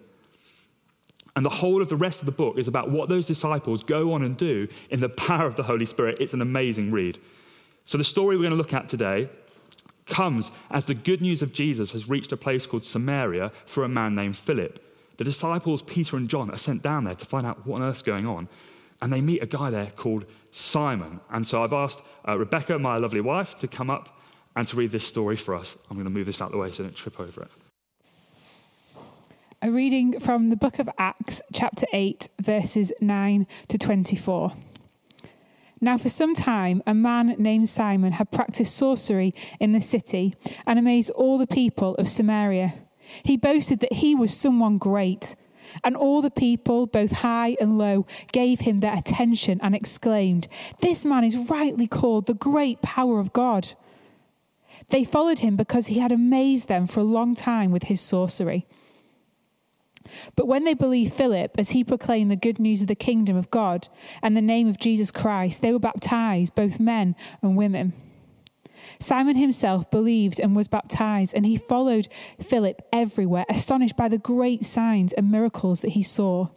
And 1.38 1.46
the 1.46 1.50
whole 1.50 1.82
of 1.82 1.88
the 1.88 1.96
rest 1.96 2.20
of 2.20 2.26
the 2.26 2.34
book 2.34 2.58
is 2.58 2.68
about 2.68 2.92
what 2.92 3.08
those 3.08 3.26
disciples 3.26 3.86
go 3.86 4.12
on 4.12 4.24
and 4.24 4.36
do 4.36 4.68
in 4.90 5.00
the 5.00 5.08
power 5.30 5.48
of 5.48 5.56
the 5.56 5.64
Holy 5.64 5.86
Spirit. 5.86 6.18
It's 6.20 6.34
an 6.34 6.42
amazing 6.42 6.92
read. 6.92 7.18
So, 7.86 7.98
the 7.98 8.04
story 8.04 8.36
we're 8.36 8.44
going 8.44 8.52
to 8.52 8.58
look 8.58 8.74
at 8.74 8.90
today 8.90 9.30
comes 10.12 10.52
as 10.70 10.86
the 10.86 10.94
good 10.94 11.22
news 11.22 11.42
of 11.42 11.52
Jesus 11.52 11.92
has 11.92 12.08
reached 12.08 12.32
a 12.32 12.38
place 12.38 12.68
called 12.68 12.86
Samaria 12.86 13.52
for 13.66 13.84
a 13.84 13.90
man 13.90 14.14
named 14.14 14.38
Philip. 14.38 14.80
The 15.18 15.24
disciples, 15.24 15.82
Peter 15.82 16.18
and 16.18 16.30
John, 16.30 16.52
are 16.52 16.58
sent 16.58 16.84
down 16.84 17.06
there 17.06 17.16
to 17.16 17.26
find 17.26 17.46
out 17.46 17.66
what 17.66 17.82
on 17.82 17.88
earth's 17.88 18.04
going 18.04 18.28
on. 18.28 18.48
And 19.02 19.12
they 19.12 19.22
meet 19.22 19.42
a 19.42 19.48
guy 19.48 19.72
there 19.72 19.88
called 19.96 20.26
Simon. 20.52 21.20
And 21.32 21.48
so 21.48 21.64
I've 21.64 21.74
asked 21.74 22.02
uh, 22.28 22.38
Rebecca, 22.38 22.78
my 22.78 22.98
lovely 22.98 23.22
wife, 23.22 23.58
to 23.60 23.68
come 23.68 23.90
up 23.90 24.20
and 24.56 24.68
to 24.68 24.76
read 24.76 24.92
this 24.92 25.08
story 25.08 25.36
for 25.36 25.56
us. 25.56 25.78
I'm 25.90 25.98
going 25.98 26.06
to 26.06 26.12
move 26.12 26.28
this 26.28 26.42
out 26.42 26.48
of 26.48 26.52
the 26.52 26.58
way 26.58 26.70
so 26.70 26.84
I 26.84 26.88
don't 26.88 26.96
trip 26.96 27.20
over 27.20 27.44
it. 27.44 27.52
A 29.64 29.72
reading 29.72 30.20
from 30.20 30.50
the 30.50 30.56
book 30.56 30.80
of 30.80 30.90
Acts, 30.98 31.42
chapter 31.54 31.86
8, 31.94 32.30
verses 32.42 32.92
9 33.00 33.48
to 33.68 33.78
24. 33.78 34.54
Now, 35.84 35.98
for 35.98 36.10
some 36.10 36.36
time, 36.36 36.84
a 36.86 36.94
man 36.94 37.36
named 37.40 37.68
Simon 37.68 38.14
had 38.14 38.32
practiced 38.32 38.78
sorcery 38.78 39.34
in 39.60 39.72
the 39.72 39.82
city 39.82 40.36
and 40.68 40.78
amazed 40.78 41.10
all 41.12 41.40
the 41.40 41.48
people 41.48 41.96
of 41.96 42.08
Samaria. 42.08 42.76
He 43.24 43.36
boasted 43.36 43.80
that 43.80 43.94
he 43.94 44.14
was 44.14 44.32
someone 44.32 44.78
great, 44.78 45.36
and 45.84 45.96
all 45.98 46.22
the 46.22 46.30
people, 46.30 46.86
both 46.86 47.12
high 47.12 47.58
and 47.60 47.80
low, 47.80 48.06
gave 48.32 48.60
him 48.60 48.80
their 48.80 48.96
attention 48.96 49.60
and 49.64 49.74
exclaimed, 49.74 50.48
This 50.82 51.04
man 51.04 51.24
is 51.24 51.50
rightly 51.50 51.88
called 51.88 52.28
the 52.28 52.36
great 52.36 52.84
power 52.84 53.20
of 53.20 53.34
God. 53.34 53.74
They 54.90 55.04
followed 55.04 55.40
him 55.40 55.56
because 55.56 55.88
he 55.88 56.00
had 56.00 56.12
amazed 56.12 56.68
them 56.68 56.86
for 56.86 57.00
a 57.00 57.04
long 57.04 57.34
time 57.34 57.72
with 57.72 57.84
his 57.84 58.02
sorcery. 58.02 58.68
But 60.36 60.48
when 60.48 60.64
they 60.64 60.74
believed 60.74 61.14
Philip 61.14 61.56
as 61.58 61.72
he 61.72 61.84
proclaimed 61.84 62.32
the 62.32 62.36
good 62.36 62.60
news 62.60 62.82
of 62.82 62.88
the 62.88 62.96
kingdom 62.96 63.36
of 63.36 63.52
God 63.52 63.88
and 64.22 64.36
the 64.36 64.42
name 64.42 64.68
of 64.68 64.80
Jesus 64.80 65.12
Christ, 65.12 65.62
they 65.62 65.72
were 65.72 65.80
baptized, 65.80 66.56
both 66.56 66.80
men 66.80 67.16
and 67.42 67.58
women. 67.58 67.94
Simon 69.00 69.36
himself 69.36 69.90
believed 69.90 70.40
and 70.40 70.56
was 70.56 70.68
baptized, 70.68 71.34
and 71.36 71.46
he 71.46 71.58
followed 71.58 72.08
Philip 72.40 72.82
everywhere, 72.92 73.46
astonished 73.50 73.98
by 73.98 74.08
the 74.08 74.18
great 74.18 74.66
signs 74.66 75.14
and 75.14 75.32
miracles 75.32 75.82
that 75.82 75.90
he 75.90 76.04
saw. 76.04 76.48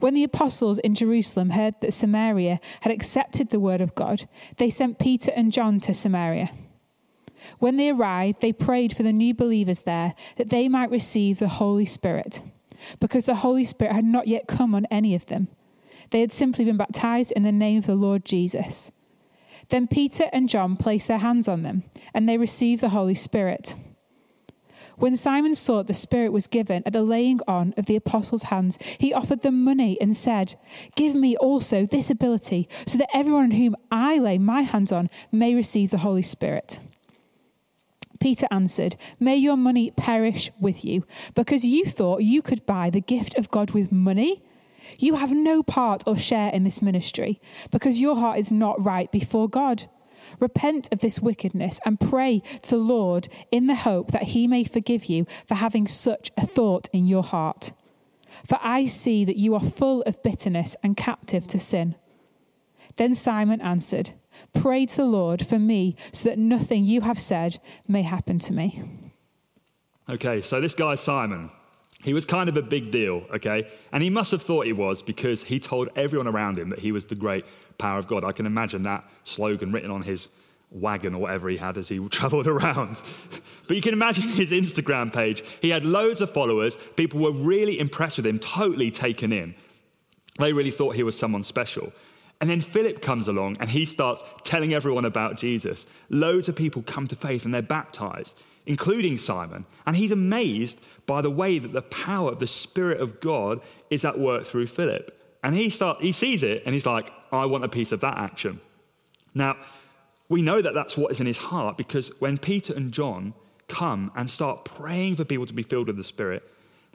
When 0.00 0.14
the 0.14 0.24
apostles 0.24 0.78
in 0.78 0.94
Jerusalem 0.94 1.50
heard 1.50 1.74
that 1.80 1.92
Samaria 1.92 2.60
had 2.82 2.92
accepted 2.92 3.50
the 3.50 3.60
word 3.60 3.80
of 3.80 3.94
God, 3.94 4.28
they 4.56 4.70
sent 4.70 5.00
Peter 5.00 5.32
and 5.34 5.50
John 5.50 5.80
to 5.80 5.94
Samaria. 5.94 6.50
When 7.58 7.76
they 7.76 7.90
arrived, 7.90 8.40
they 8.40 8.52
prayed 8.52 8.96
for 8.96 9.02
the 9.02 9.12
new 9.12 9.34
believers 9.34 9.82
there 9.82 10.14
that 10.36 10.50
they 10.50 10.68
might 10.68 10.90
receive 10.90 11.38
the 11.38 11.48
Holy 11.48 11.86
Spirit, 11.86 12.40
because 13.00 13.24
the 13.24 13.36
Holy 13.36 13.64
Spirit 13.64 13.94
had 13.94 14.04
not 14.04 14.28
yet 14.28 14.48
come 14.48 14.74
on 14.74 14.86
any 14.86 15.14
of 15.14 15.26
them. 15.26 15.48
They 16.10 16.20
had 16.20 16.32
simply 16.32 16.64
been 16.64 16.76
baptized 16.76 17.32
in 17.32 17.42
the 17.42 17.52
name 17.52 17.78
of 17.78 17.86
the 17.86 17.94
Lord 17.94 18.24
Jesus. 18.24 18.90
Then 19.68 19.86
Peter 19.86 20.24
and 20.32 20.48
John 20.48 20.76
placed 20.76 21.08
their 21.08 21.18
hands 21.18 21.48
on 21.48 21.62
them, 21.62 21.82
and 22.14 22.28
they 22.28 22.38
received 22.38 22.80
the 22.80 22.88
Holy 22.90 23.14
Spirit. 23.14 23.74
When 24.96 25.16
Simon 25.16 25.54
saw 25.54 25.78
that 25.78 25.86
the 25.86 25.94
Spirit 25.94 26.32
was 26.32 26.48
given 26.48 26.82
at 26.84 26.92
the 26.92 27.02
laying 27.02 27.38
on 27.46 27.72
of 27.76 27.86
the 27.86 27.94
apostles' 27.94 28.44
hands, 28.44 28.78
he 28.98 29.14
offered 29.14 29.42
them 29.42 29.62
money 29.62 29.96
and 30.00 30.16
said, 30.16 30.56
Give 30.96 31.14
me 31.14 31.36
also 31.36 31.86
this 31.86 32.10
ability, 32.10 32.68
so 32.84 32.98
that 32.98 33.08
everyone 33.14 33.44
on 33.44 33.50
whom 33.52 33.76
I 33.92 34.18
lay 34.18 34.38
my 34.38 34.62
hands 34.62 34.90
on 34.90 35.08
may 35.30 35.54
receive 35.54 35.90
the 35.90 35.98
Holy 35.98 36.22
Spirit. 36.22 36.80
Peter 38.18 38.46
answered, 38.50 38.96
May 39.18 39.36
your 39.36 39.56
money 39.56 39.90
perish 39.90 40.50
with 40.60 40.84
you, 40.84 41.04
because 41.34 41.64
you 41.64 41.84
thought 41.84 42.22
you 42.22 42.42
could 42.42 42.66
buy 42.66 42.90
the 42.90 43.00
gift 43.00 43.36
of 43.36 43.50
God 43.50 43.72
with 43.72 43.92
money. 43.92 44.42
You 44.98 45.16
have 45.16 45.32
no 45.32 45.62
part 45.62 46.02
or 46.06 46.16
share 46.16 46.50
in 46.50 46.64
this 46.64 46.82
ministry, 46.82 47.40
because 47.70 48.00
your 48.00 48.16
heart 48.16 48.38
is 48.38 48.50
not 48.50 48.82
right 48.82 49.10
before 49.12 49.48
God. 49.48 49.88
Repent 50.40 50.88
of 50.92 50.98
this 51.00 51.20
wickedness 51.20 51.80
and 51.84 52.00
pray 52.00 52.42
to 52.62 52.70
the 52.70 52.76
Lord 52.76 53.28
in 53.50 53.66
the 53.66 53.74
hope 53.74 54.12
that 54.12 54.24
he 54.24 54.46
may 54.46 54.64
forgive 54.64 55.06
you 55.06 55.26
for 55.46 55.54
having 55.54 55.86
such 55.86 56.30
a 56.36 56.46
thought 56.46 56.88
in 56.92 57.06
your 57.06 57.22
heart. 57.22 57.72
For 58.44 58.58
I 58.60 58.84
see 58.84 59.24
that 59.24 59.36
you 59.36 59.54
are 59.54 59.60
full 59.60 60.02
of 60.02 60.22
bitterness 60.22 60.76
and 60.82 60.96
captive 60.96 61.46
to 61.48 61.58
sin. 61.58 61.96
Then 62.96 63.14
Simon 63.14 63.60
answered, 63.60 64.12
Pray 64.52 64.86
to 64.86 64.96
the 64.96 65.04
Lord 65.04 65.46
for 65.46 65.58
me 65.58 65.96
so 66.12 66.28
that 66.28 66.38
nothing 66.38 66.84
you 66.84 67.02
have 67.02 67.20
said 67.20 67.58
may 67.86 68.02
happen 68.02 68.38
to 68.40 68.52
me. 68.52 68.82
Okay, 70.08 70.40
so 70.40 70.60
this 70.60 70.74
guy, 70.74 70.94
Simon, 70.94 71.50
he 72.02 72.14
was 72.14 72.24
kind 72.24 72.48
of 72.48 72.56
a 72.56 72.62
big 72.62 72.90
deal, 72.90 73.24
okay? 73.34 73.68
And 73.92 74.02
he 74.02 74.10
must 74.10 74.30
have 74.30 74.42
thought 74.42 74.66
he 74.66 74.72
was 74.72 75.02
because 75.02 75.42
he 75.42 75.58
told 75.58 75.88
everyone 75.96 76.28
around 76.28 76.58
him 76.58 76.70
that 76.70 76.78
he 76.78 76.92
was 76.92 77.04
the 77.04 77.14
great 77.14 77.44
power 77.76 77.98
of 77.98 78.06
God. 78.06 78.24
I 78.24 78.32
can 78.32 78.46
imagine 78.46 78.82
that 78.82 79.04
slogan 79.24 79.72
written 79.72 79.90
on 79.90 80.02
his 80.02 80.28
wagon 80.70 81.14
or 81.14 81.22
whatever 81.22 81.48
he 81.48 81.56
had 81.56 81.76
as 81.76 81.88
he 81.88 81.98
traveled 82.08 82.46
around. 82.46 83.00
but 83.66 83.76
you 83.76 83.82
can 83.82 83.92
imagine 83.92 84.28
his 84.28 84.50
Instagram 84.50 85.12
page. 85.12 85.42
He 85.60 85.70
had 85.70 85.84
loads 85.84 86.20
of 86.20 86.30
followers. 86.30 86.76
People 86.96 87.20
were 87.20 87.32
really 87.32 87.78
impressed 87.78 88.16
with 88.16 88.26
him, 88.26 88.38
totally 88.38 88.90
taken 88.90 89.32
in. 89.32 89.54
They 90.38 90.52
really 90.52 90.70
thought 90.70 90.94
he 90.94 91.02
was 91.02 91.18
someone 91.18 91.42
special. 91.42 91.92
And 92.40 92.48
then 92.48 92.60
Philip 92.60 93.02
comes 93.02 93.26
along 93.26 93.56
and 93.58 93.68
he 93.68 93.84
starts 93.84 94.22
telling 94.44 94.72
everyone 94.72 95.04
about 95.04 95.38
Jesus. 95.38 95.86
Loads 96.08 96.48
of 96.48 96.54
people 96.54 96.82
come 96.82 97.08
to 97.08 97.16
faith 97.16 97.44
and 97.44 97.52
they're 97.52 97.62
baptized, 97.62 98.40
including 98.66 99.18
Simon. 99.18 99.66
And 99.86 99.96
he's 99.96 100.12
amazed 100.12 100.80
by 101.06 101.20
the 101.20 101.30
way 101.30 101.58
that 101.58 101.72
the 101.72 101.82
power 101.82 102.30
of 102.30 102.38
the 102.38 102.46
Spirit 102.46 103.00
of 103.00 103.20
God 103.20 103.60
is 103.90 104.04
at 104.04 104.18
work 104.18 104.44
through 104.44 104.68
Philip. 104.68 105.14
And 105.42 105.54
he, 105.54 105.70
start, 105.70 106.00
he 106.00 106.12
sees 106.12 106.42
it 106.42 106.62
and 106.64 106.74
he's 106.74 106.86
like, 106.86 107.10
I 107.32 107.46
want 107.46 107.64
a 107.64 107.68
piece 107.68 107.92
of 107.92 108.00
that 108.00 108.18
action. 108.18 108.60
Now, 109.34 109.56
we 110.28 110.42
know 110.42 110.60
that 110.60 110.74
that's 110.74 110.96
what 110.96 111.10
is 111.10 111.20
in 111.20 111.26
his 111.26 111.38
heart 111.38 111.76
because 111.76 112.08
when 112.20 112.38
Peter 112.38 112.74
and 112.74 112.92
John 112.92 113.34
come 113.66 114.12
and 114.14 114.30
start 114.30 114.64
praying 114.64 115.16
for 115.16 115.24
people 115.24 115.46
to 115.46 115.52
be 115.52 115.62
filled 115.62 115.88
with 115.88 115.96
the 115.96 116.04
Spirit, 116.04 116.42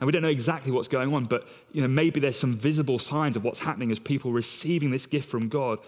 and 0.00 0.06
we 0.06 0.12
don't 0.12 0.22
know 0.22 0.28
exactly 0.28 0.72
what's 0.72 0.88
going 0.88 1.14
on, 1.14 1.24
but 1.24 1.46
you 1.72 1.82
know, 1.82 1.88
maybe 1.88 2.20
there's 2.20 2.38
some 2.38 2.56
visible 2.56 2.98
signs 2.98 3.36
of 3.36 3.44
what's 3.44 3.60
happening 3.60 3.92
as 3.92 3.98
people 3.98 4.32
receiving 4.32 4.90
this 4.90 5.06
gift 5.06 5.28
from 5.28 5.48
God. 5.48 5.78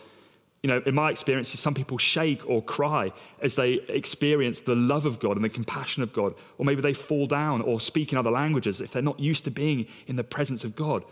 You 0.63 0.69
know, 0.69 0.83
in 0.87 0.95
my 0.95 1.11
experience, 1.11 1.49
some 1.49 1.75
people 1.75 1.99
shake 1.99 2.49
or 2.49 2.63
cry 2.63 3.13
as 3.43 3.57
they 3.57 3.75
experience 3.89 4.61
the 4.61 4.75
love 4.75 5.07
of 5.07 5.21
God 5.21 5.37
and 5.37 5.45
the 5.45 5.49
compassion 5.49 6.03
of 6.03 6.13
God. 6.13 6.35
Or 6.59 6.65
maybe 6.65 6.83
they 6.83 6.93
fall 6.93 7.27
down 7.27 7.61
or 7.63 7.81
speak 7.81 8.13
in 8.13 8.19
other 8.19 8.31
languages 8.31 8.81
if 8.81 8.91
they're 8.91 9.03
not 9.03 9.21
used 9.21 9.45
to 9.45 9.51
being 9.51 9.87
in 10.07 10.17
the 10.17 10.25
presence 10.25 10.65
of 10.65 10.75
God. 10.75 11.05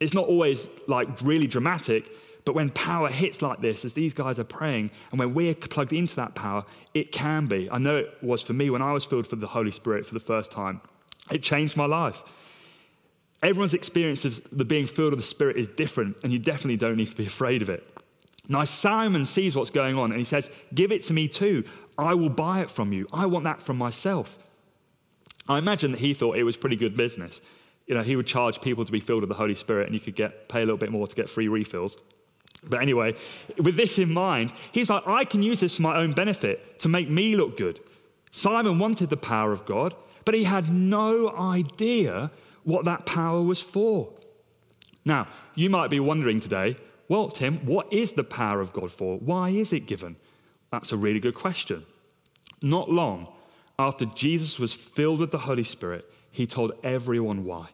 It's 0.00 0.14
not 0.14 0.26
always 0.26 0.68
like 0.86 1.08
really 1.22 1.46
dramatic, 1.46 2.10
but 2.44 2.54
when 2.54 2.70
power 2.70 3.08
hits 3.08 3.42
like 3.42 3.60
this, 3.60 3.84
as 3.84 3.92
these 3.92 4.14
guys 4.14 4.38
are 4.38 4.44
praying, 4.44 4.90
and 5.10 5.18
when 5.18 5.34
we're 5.34 5.54
plugged 5.54 5.92
into 5.92 6.16
that 6.16 6.34
power, 6.34 6.64
it 6.94 7.12
can 7.12 7.46
be. 7.46 7.70
I 7.70 7.78
know 7.78 7.96
it 7.96 8.14
was 8.22 8.42
for 8.42 8.52
me 8.52 8.70
when 8.70 8.80
I 8.80 8.92
was 8.92 9.04
filled 9.04 9.30
with 9.30 9.40
the 9.40 9.46
Holy 9.46 9.70
Spirit 9.70 10.06
for 10.06 10.14
the 10.14 10.20
first 10.20 10.50
time. 10.50 10.80
It 11.30 11.42
changed 11.42 11.76
my 11.76 11.86
life. 11.86 12.22
Everyone's 13.42 13.74
experience 13.74 14.24
of 14.24 14.40
the 14.50 14.64
being 14.64 14.86
filled 14.86 15.12
with 15.12 15.20
the 15.20 15.26
Spirit 15.26 15.56
is 15.56 15.68
different, 15.68 16.16
and 16.24 16.32
you 16.32 16.38
definitely 16.38 16.76
don't 16.76 16.96
need 16.96 17.10
to 17.10 17.16
be 17.16 17.26
afraid 17.26 17.62
of 17.62 17.70
it. 17.70 17.86
Now, 18.48 18.64
Simon 18.64 19.26
sees 19.26 19.54
what's 19.54 19.70
going 19.70 19.96
on 19.98 20.10
and 20.10 20.18
he 20.18 20.24
says, 20.24 20.50
Give 20.74 20.90
it 20.90 21.02
to 21.02 21.12
me 21.12 21.28
too. 21.28 21.64
I 21.98 22.14
will 22.14 22.30
buy 22.30 22.60
it 22.60 22.70
from 22.70 22.92
you. 22.92 23.06
I 23.12 23.26
want 23.26 23.44
that 23.44 23.62
from 23.62 23.76
myself. 23.76 24.38
I 25.48 25.58
imagine 25.58 25.92
that 25.92 26.00
he 26.00 26.14
thought 26.14 26.36
it 26.36 26.44
was 26.44 26.56
pretty 26.56 26.76
good 26.76 26.96
business. 26.96 27.40
You 27.86 27.94
know, 27.94 28.02
he 28.02 28.16
would 28.16 28.26
charge 28.26 28.60
people 28.60 28.84
to 28.84 28.92
be 28.92 29.00
filled 29.00 29.22
with 29.22 29.28
the 29.28 29.34
Holy 29.34 29.54
Spirit 29.54 29.86
and 29.86 29.94
you 29.94 30.00
could 30.00 30.14
get, 30.14 30.48
pay 30.48 30.58
a 30.58 30.64
little 30.64 30.78
bit 30.78 30.90
more 30.90 31.06
to 31.06 31.14
get 31.14 31.28
free 31.28 31.48
refills. 31.48 31.96
But 32.64 32.82
anyway, 32.82 33.14
with 33.56 33.76
this 33.76 33.98
in 33.98 34.12
mind, 34.12 34.52
he's 34.72 34.90
like, 34.90 35.06
I 35.06 35.24
can 35.24 35.42
use 35.42 35.60
this 35.60 35.76
for 35.76 35.82
my 35.82 35.96
own 35.96 36.12
benefit 36.12 36.80
to 36.80 36.88
make 36.88 37.08
me 37.08 37.36
look 37.36 37.56
good. 37.56 37.80
Simon 38.30 38.78
wanted 38.78 39.10
the 39.10 39.16
power 39.16 39.52
of 39.52 39.64
God, 39.64 39.94
but 40.28 40.34
he 40.34 40.44
had 40.44 40.70
no 40.70 41.34
idea 41.38 42.30
what 42.64 42.84
that 42.84 43.06
power 43.06 43.40
was 43.40 43.62
for. 43.62 44.12
Now, 45.06 45.26
you 45.54 45.70
might 45.70 45.88
be 45.88 46.00
wondering 46.00 46.38
today, 46.38 46.76
well, 47.08 47.30
Tim, 47.30 47.64
what 47.64 47.90
is 47.90 48.12
the 48.12 48.24
power 48.24 48.60
of 48.60 48.74
God 48.74 48.90
for? 48.90 49.16
Why 49.16 49.48
is 49.48 49.72
it 49.72 49.86
given? 49.86 50.16
That's 50.70 50.92
a 50.92 50.98
really 50.98 51.18
good 51.18 51.34
question. 51.34 51.86
Not 52.60 52.90
long 52.90 53.32
after 53.78 54.04
Jesus 54.04 54.58
was 54.58 54.74
filled 54.74 55.20
with 55.20 55.30
the 55.30 55.38
Holy 55.38 55.64
Spirit, 55.64 56.04
he 56.30 56.46
told 56.46 56.72
everyone 56.84 57.46
why. 57.46 57.70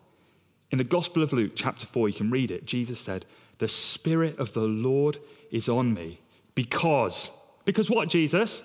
In 0.71 0.79
the 0.79 0.85
Gospel 0.85 1.25
of 1.25 1.33
Luke, 1.33 1.55
chapter 1.57 1.87
4, 1.87 2.09
you 2.09 2.15
can 2.15 2.31
read 2.31 2.53
it. 2.53 2.67
Jesus 2.67 3.01
said, 3.01 3.27
The 3.59 3.67
Spirit 3.67 4.39
of 4.39 4.53
the 4.53 4.69
Lord 4.69 5.19
is 5.51 5.69
on 5.69 5.93
me 5.93 6.21
because, 6.55 7.31
because 7.65 7.91
what, 7.91 8.09
Jesus? 8.09 8.63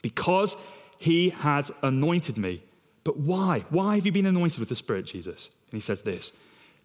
Because 0.00 0.56
he 1.00 1.30
has 1.30 1.72
anointed 1.82 2.38
me 2.38 2.62
but 3.04 3.18
why? 3.18 3.64
Why 3.70 3.94
have 3.96 4.06
you 4.06 4.12
been 4.12 4.26
anointed 4.26 4.58
with 4.58 4.68
the 4.68 4.76
Spirit, 4.76 5.06
Jesus? 5.06 5.50
And 5.70 5.78
he 5.78 5.80
says 5.80 6.02
this 6.02 6.32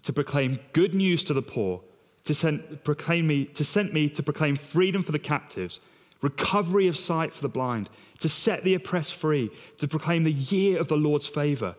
to 0.04 0.14
proclaim 0.14 0.60
good 0.74 0.94
news 0.94 1.24
to 1.26 1.34
the 1.34 1.42
poor, 1.42 1.82
to 2.26 2.36
send, 2.36 2.84
proclaim 2.84 3.28
me, 3.28 3.46
to 3.46 3.66
send 3.66 3.92
me 3.92 4.10
to 4.10 4.24
proclaim 4.24 4.56
freedom 4.56 5.02
for 5.02 5.12
the 5.12 5.20
captives, 5.20 5.82
recovery 6.22 6.88
of 6.88 6.96
sight 6.96 7.34
for 7.34 7.42
the 7.42 7.50
blind, 7.50 7.90
to 8.20 8.30
set 8.30 8.64
the 8.64 8.76
oppressed 8.76 9.16
free, 9.16 9.50
to 9.78 9.88
proclaim 9.88 10.24
the 10.24 10.32
year 10.32 10.80
of 10.80 10.88
the 10.88 10.98
Lord's 10.98 11.28
favor. 11.28 11.76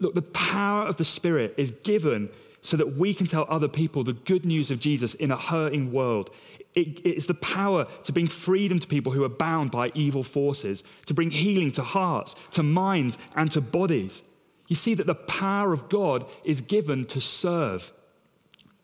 Look, 0.00 0.14
the 0.14 0.22
power 0.22 0.86
of 0.86 0.96
the 0.96 1.04
Spirit 1.04 1.54
is 1.56 1.70
given 1.70 2.28
so 2.68 2.76
that 2.76 2.98
we 2.98 3.14
can 3.14 3.26
tell 3.26 3.46
other 3.48 3.66
people 3.66 4.04
the 4.04 4.12
good 4.12 4.44
news 4.44 4.70
of 4.70 4.78
Jesus 4.78 5.14
in 5.14 5.32
a 5.32 5.36
hurting 5.36 5.90
world. 5.90 6.30
It, 6.74 7.00
it's 7.04 7.24
the 7.24 7.32
power 7.34 7.86
to 8.04 8.12
bring 8.12 8.26
freedom 8.26 8.78
to 8.78 8.86
people 8.86 9.10
who 9.10 9.24
are 9.24 9.30
bound 9.30 9.70
by 9.70 9.90
evil 9.94 10.22
forces, 10.22 10.84
to 11.06 11.14
bring 11.14 11.30
healing 11.30 11.72
to 11.72 11.82
hearts, 11.82 12.34
to 12.50 12.62
minds, 12.62 13.16
and 13.36 13.50
to 13.52 13.62
bodies. 13.62 14.22
You 14.66 14.76
see 14.76 14.92
that 14.94 15.06
the 15.06 15.14
power 15.14 15.72
of 15.72 15.88
God 15.88 16.26
is 16.44 16.60
given 16.60 17.06
to 17.06 17.22
serve. 17.22 17.90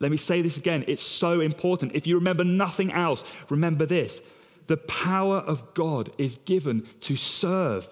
Let 0.00 0.10
me 0.10 0.16
say 0.16 0.40
this 0.40 0.56
again. 0.56 0.86
It's 0.88 1.02
so 1.02 1.40
important. 1.40 1.94
If 1.94 2.06
you 2.06 2.14
remember 2.16 2.42
nothing 2.42 2.90
else, 2.90 3.30
remember 3.50 3.84
this. 3.84 4.22
The 4.66 4.78
power 4.78 5.36
of 5.36 5.74
God 5.74 6.10
is 6.16 6.36
given 6.38 6.88
to 7.00 7.16
serve. 7.16 7.86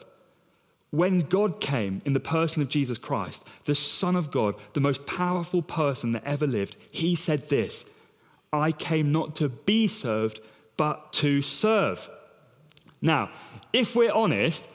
When 0.92 1.20
God 1.20 1.58
came 1.58 2.00
in 2.04 2.12
the 2.12 2.20
person 2.20 2.60
of 2.60 2.68
Jesus 2.68 2.98
Christ, 2.98 3.48
the 3.64 3.74
Son 3.74 4.14
of 4.14 4.30
God, 4.30 4.56
the 4.74 4.80
most 4.80 5.06
powerful 5.06 5.62
person 5.62 6.12
that 6.12 6.24
ever 6.24 6.46
lived, 6.46 6.76
he 6.90 7.14
said 7.14 7.48
this 7.48 7.86
I 8.52 8.72
came 8.72 9.10
not 9.10 9.34
to 9.36 9.48
be 9.48 9.86
served, 9.86 10.40
but 10.76 11.10
to 11.14 11.40
serve. 11.40 12.10
Now, 13.00 13.30
if 13.72 13.96
we're 13.96 14.12
honest, 14.12 14.68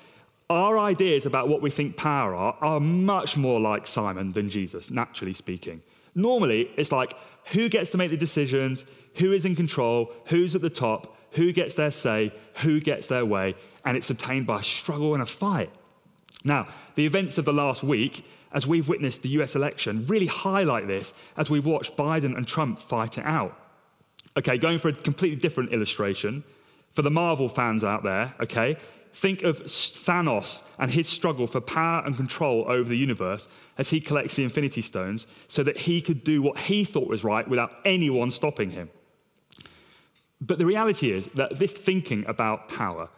our 0.49 0.79
ideas 0.79 1.27
about 1.27 1.49
what 1.49 1.61
we 1.61 1.69
think 1.69 1.95
power 1.95 2.33
are 2.33 2.57
are 2.61 2.79
much 2.79 3.37
more 3.37 3.59
like 3.59 3.85
Simon 3.85 4.31
than 4.31 4.49
Jesus, 4.49 4.89
naturally 4.89 5.35
speaking. 5.35 5.83
Normally, 6.15 6.71
it's 6.77 6.91
like 6.91 7.13
who 7.51 7.69
gets 7.69 7.91
to 7.91 7.97
make 7.97 8.09
the 8.09 8.17
decisions, 8.17 8.87
who 9.17 9.33
is 9.33 9.45
in 9.45 9.55
control, 9.55 10.11
who's 10.25 10.55
at 10.55 10.63
the 10.63 10.69
top, 10.71 11.15
who 11.33 11.53
gets 11.53 11.75
their 11.75 11.91
say, 11.91 12.33
who 12.55 12.79
gets 12.79 13.05
their 13.05 13.23
way, 13.23 13.53
and 13.85 13.95
it's 13.95 14.09
obtained 14.09 14.47
by 14.47 14.61
a 14.61 14.63
struggle 14.63 15.13
and 15.13 15.21
a 15.21 15.27
fight. 15.27 15.69
Now, 16.43 16.67
the 16.95 17.05
events 17.05 17.37
of 17.37 17.45
the 17.45 17.53
last 17.53 17.83
week, 17.83 18.25
as 18.51 18.67
we've 18.67 18.87
witnessed 18.87 19.21
the 19.21 19.29
US 19.41 19.55
election, 19.55 20.05
really 20.05 20.27
highlight 20.27 20.87
this 20.87 21.13
as 21.35 21.49
we've 21.49 21.65
watched 21.65 21.97
Biden 21.97 22.37
and 22.37 22.47
Trump 22.47 22.79
fight 22.79 23.17
it 23.17 23.25
out. 23.25 23.57
Okay, 24.37 24.57
going 24.57 24.77
for 24.77 24.89
a 24.89 24.93
completely 24.93 25.39
different 25.39 25.73
illustration. 25.73 26.43
For 26.91 27.01
the 27.01 27.11
Marvel 27.11 27.49
fans 27.49 27.83
out 27.83 28.03
there, 28.03 28.33
okay, 28.39 28.77
think 29.13 29.43
of 29.43 29.61
Thanos 29.63 30.63
and 30.79 30.91
his 30.91 31.07
struggle 31.07 31.47
for 31.47 31.59
power 31.59 32.03
and 32.05 32.15
control 32.15 32.65
over 32.67 32.87
the 32.87 32.97
universe 32.97 33.47
as 33.77 33.89
he 33.89 33.99
collects 33.99 34.35
the 34.35 34.43
Infinity 34.43 34.81
Stones 34.81 35.27
so 35.47 35.63
that 35.63 35.77
he 35.77 36.01
could 36.01 36.23
do 36.23 36.41
what 36.41 36.57
he 36.57 36.83
thought 36.83 37.07
was 37.07 37.23
right 37.23 37.47
without 37.47 37.71
anyone 37.83 38.31
stopping 38.31 38.71
him. 38.71 38.89
But 40.39 40.59
the 40.59 40.65
reality 40.65 41.11
is 41.11 41.27
that 41.33 41.57
this 41.57 41.73
thinking 41.73 42.25
about 42.27 42.67
power 42.67 43.09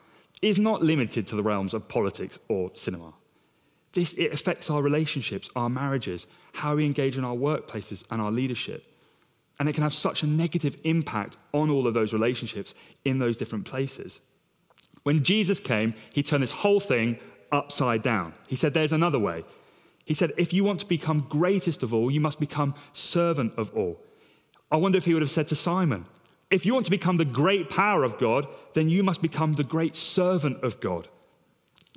is 0.41 0.58
not 0.58 0.81
limited 0.81 1.27
to 1.27 1.36
the 1.36 1.43
realms 1.43 1.74
of 1.74 1.88
politics 1.88 2.39
or 2.48 2.72
cinema. 2.75 3.13
This, 3.91 4.13
it 4.13 4.34
affects 4.34 4.69
our 4.69 4.81
relationships, 4.81 5.50
our 5.55 5.69
marriages, 5.69 6.27
how 6.53 6.75
we 6.75 6.86
engage 6.86 7.17
in 7.17 7.25
our 7.25 7.36
workplaces 7.36 8.03
and 8.12 8.22
our 8.22 8.31
leadership. 8.31 8.86
And 9.60 9.67
it 9.67 9.74
can 9.74 9.84
have 9.84 9.93
such 9.93 10.24
a 10.24 10.27
negative 10.27 10.77
impact 10.84 11.38
on 11.53 11.69
all 11.69 11.88
of 11.88 11.93
those 11.93 12.13
relationships 12.13 12.75
in 13.03 13.19
those 13.19 13.36
different 13.36 13.65
places. 13.65 14.19
When 15.03 15.24
Jesus 15.24 15.60
came, 15.60 15.96
he 16.13 16.24
turned 16.24 16.43
this 16.43 16.51
whole 16.51 16.79
thing 16.79 17.19
upside 17.51 18.01
down. 18.01 18.34
He 18.48 18.55
said, 18.55 18.74
There's 18.74 18.93
another 18.93 19.19
way. 19.19 19.43
He 20.05 20.13
said, 20.13 20.34
If 20.38 20.53
you 20.53 20.63
want 20.63 20.79
to 20.79 20.86
become 20.86 21.25
greatest 21.29 21.84
of 21.84 21.93
all, 21.93 22.10
you 22.10 22.22
must 22.22 22.39
become 22.39 22.75
servant 22.93 23.53
of 23.58 23.75
all. 23.75 24.01
I 24.72 24.77
wonder 24.77 24.98
if 24.98 25.05
he 25.05 25.13
would 25.13 25.24
have 25.24 25.31
said 25.31 25.48
to 25.50 25.55
Simon, 25.55 26.05
If 26.51 26.65
you 26.65 26.73
want 26.73 26.85
to 26.85 26.91
become 26.91 27.17
the 27.17 27.25
great 27.25 27.69
power 27.69 28.03
of 28.03 28.17
God, 28.17 28.47
then 28.73 28.89
you 28.89 29.03
must 29.03 29.21
become 29.21 29.53
the 29.53 29.63
great 29.63 29.95
servant 29.95 30.63
of 30.63 30.79
God. 30.79 31.07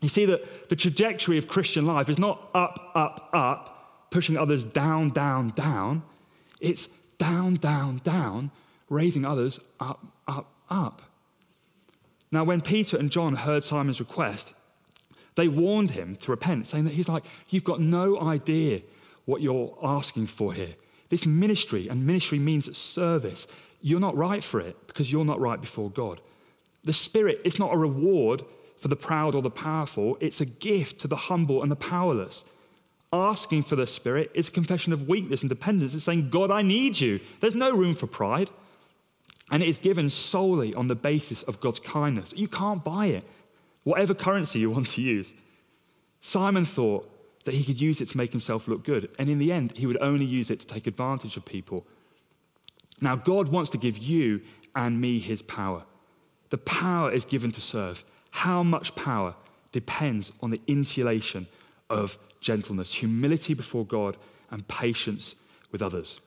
You 0.03 0.09
see 0.09 0.27
that 0.27 0.69
the 0.69 0.77
trajectory 0.77 1.39
of 1.39 1.47
Christian 1.47 1.87
life 1.87 2.09
is 2.09 2.19
not 2.19 2.51
up, 2.55 2.91
up, 2.95 3.31
up, 3.33 4.09
pushing 4.11 4.37
others 4.37 4.65
down, 4.65 5.11
down, 5.11 5.51
down. 5.51 6.03
It's 6.61 6.89
down, 7.19 7.55
down, 7.55 8.01
down, 8.05 8.51
raising 8.89 9.25
others 9.25 9.61
up, 9.81 10.05
up, 10.29 10.53
up. 10.69 11.03
Now, 12.31 12.45
when 12.45 12.61
Peter 12.61 12.97
and 12.97 13.11
John 13.11 13.35
heard 13.35 13.63
Simon's 13.63 14.01
request, 14.01 14.55
they 15.35 15.49
warned 15.49 15.93
him 15.93 16.17
to 16.17 16.31
repent, 16.31 16.67
saying 16.67 16.85
that 16.85 16.95
he's 16.95 17.09
like, 17.09 17.25
You've 17.49 17.65
got 17.65 17.81
no 17.81 18.21
idea 18.21 18.83
what 19.25 19.41
you're 19.41 19.77
asking 19.83 20.27
for 20.27 20.53
here. 20.53 20.75
This 21.09 21.27
ministry, 21.27 21.89
and 21.89 22.07
ministry 22.07 22.39
means 22.39 22.77
service, 22.77 23.47
you're 23.83 24.01
not 24.01 24.17
right 24.17 24.43
for 24.43 24.61
it 24.61 24.77
because 24.87 25.13
you're 25.13 25.25
not 25.25 25.41
right 25.41 25.61
before 25.61 25.91
God. 25.91 26.21
The 26.85 26.93
Spirit, 26.93 27.43
it's 27.45 27.59
not 27.59 27.75
a 27.75 27.77
reward 27.77 28.43
for 28.79 28.89
the 28.89 28.97
proud 28.97 29.35
or 29.35 29.43
the 29.43 29.51
powerful, 29.51 30.17
it's 30.21 30.41
a 30.41 30.47
gift 30.47 31.01
to 31.01 31.09
the 31.09 31.17
humble 31.17 31.63
and 31.63 31.71
the 31.71 31.77
powerless. 31.77 32.45
Asking 33.13 33.63
for 33.63 33.77
the 33.77 33.87
Spirit 33.87 34.31
is 34.35 34.49
a 34.49 34.53
confession 34.53 34.93
of 34.93 35.07
weakness 35.09 35.43
and 35.43 35.49
dependence. 35.49 35.95
It's 35.95 36.05
saying, 36.05 36.31
God, 36.31 36.51
I 36.51 36.63
need 36.63 36.99
you. 36.99 37.21
There's 37.41 37.55
no 37.55 37.77
room 37.77 37.95
for 37.95 38.07
pride. 38.07 38.51
And 39.51 39.63
it 39.63 39.69
is 39.69 39.77
given 39.77 40.09
solely 40.09 40.73
on 40.75 40.87
the 40.87 40.95
basis 40.95 41.43
of 41.43 41.61
God's 41.61 41.79
kindness. 41.79 42.33
You 42.35 42.49
can't 42.49 42.83
buy 42.83 43.07
it, 43.07 43.25
whatever 43.85 44.15
currency 44.15 44.61
you 44.61 44.71
want 44.71 44.87
to 44.89 45.03
use. 45.03 45.35
Simon 46.23 46.65
thought 46.65 47.09
that 47.45 47.55
he 47.55 47.65
could 47.65 47.81
use 47.81 48.01
it 48.01 48.09
to 48.09 48.17
make 48.17 48.33
himself 48.33 48.67
look 48.67 48.85
good. 48.85 49.11
And 49.19 49.29
in 49.29 49.39
the 49.39 49.53
end, 49.53 49.77
he 49.77 49.87
would 49.87 50.01
only 50.01 50.25
use 50.25 50.51
it 50.51 50.61
to 50.61 50.67
take 50.67 50.87
advantage 50.87 51.37
of 51.37 51.45
people. 51.45 51.85
Now, 53.03 53.17
God 53.17 53.49
wants 53.49 53.69
to 53.71 53.79
give 53.79 53.99
you 53.99 54.41
and 54.75 54.99
me 54.99 55.19
his 55.19 55.43
power. 55.43 55.83
The 56.51 56.59
power 56.59 57.11
is 57.11 57.25
given 57.25 57.53
to 57.53 57.61
serve. 57.61 58.03
How 58.31 58.63
much 58.63 58.95
power 58.95 59.35
depends 59.73 60.33
on 60.41 60.51
the 60.51 60.61
insulation 60.67 61.47
of 61.91 62.17
gentleness, 62.41 62.95
humility 62.95 63.55
before 63.55 63.85
God, 63.85 64.17
and 64.51 64.67
patience 64.69 65.35
with 65.71 65.83
others. 65.83 66.21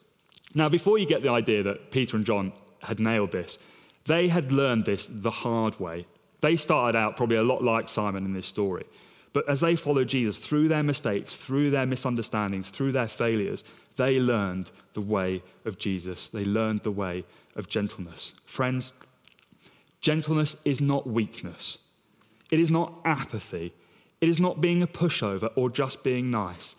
Now, 0.53 0.69
before 0.69 0.97
you 0.97 1.05
get 1.05 1.21
the 1.21 1.31
idea 1.31 1.63
that 1.63 1.91
Peter 1.91 2.17
and 2.17 2.25
John 2.25 2.53
had 2.81 2.99
nailed 2.99 3.31
this, 3.31 3.59
they 4.05 4.27
had 4.27 4.51
learned 4.51 4.85
this 4.85 5.07
the 5.09 5.31
hard 5.31 5.79
way. 5.79 6.05
They 6.41 6.57
started 6.57 6.97
out 6.97 7.17
probably 7.17 7.38
a 7.38 7.43
lot 7.43 7.63
like 7.63 7.89
Simon 7.89 8.25
in 8.25 8.33
this 8.33 8.45
story. 8.45 8.85
But 9.33 9.49
as 9.49 9.61
they 9.61 9.75
followed 9.75 10.07
Jesus 10.07 10.39
through 10.39 10.69
their 10.69 10.83
mistakes, 10.83 11.35
through 11.35 11.71
their 11.71 11.85
misunderstandings, 11.85 12.69
through 12.69 12.93
their 12.93 13.07
failures, 13.07 13.63
they 13.95 14.19
learned 14.19 14.71
the 14.93 15.01
way 15.01 15.41
of 15.65 15.77
Jesus. 15.77 16.27
They 16.27 16.45
learned 16.45 16.84
the 16.84 16.91
way 16.91 17.23
of 17.55 17.67
gentleness. 17.67 18.34
Friends, 18.45 18.93
gentleness 20.01 20.55
is 20.65 20.81
not 20.81 21.08
weakness. 21.08 21.77
It 22.51 22.60
is 22.60 22.69
not 22.69 22.99
apathy. 23.05 23.73
It 24.21 24.29
is 24.29 24.39
not 24.39 24.62
being 24.62 24.81
a 24.81 24.88
pushover 24.88 25.49
or 25.55 25.69
just 25.69 26.03
being 26.03 26.29
nice. 26.29 26.75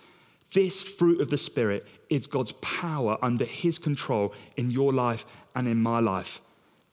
This 0.52 0.83
fruit 0.83 1.20
of 1.20 1.29
the 1.29 1.38
Spirit 1.38 1.87
is 2.09 2.26
God's 2.26 2.52
power 2.52 3.18
under 3.22 3.44
His 3.44 3.79
control 3.79 4.33
in 4.57 4.70
your 4.70 4.92
life 4.92 5.24
and 5.55 5.66
in 5.66 5.83
my 5.83 6.00
life. 6.00 6.40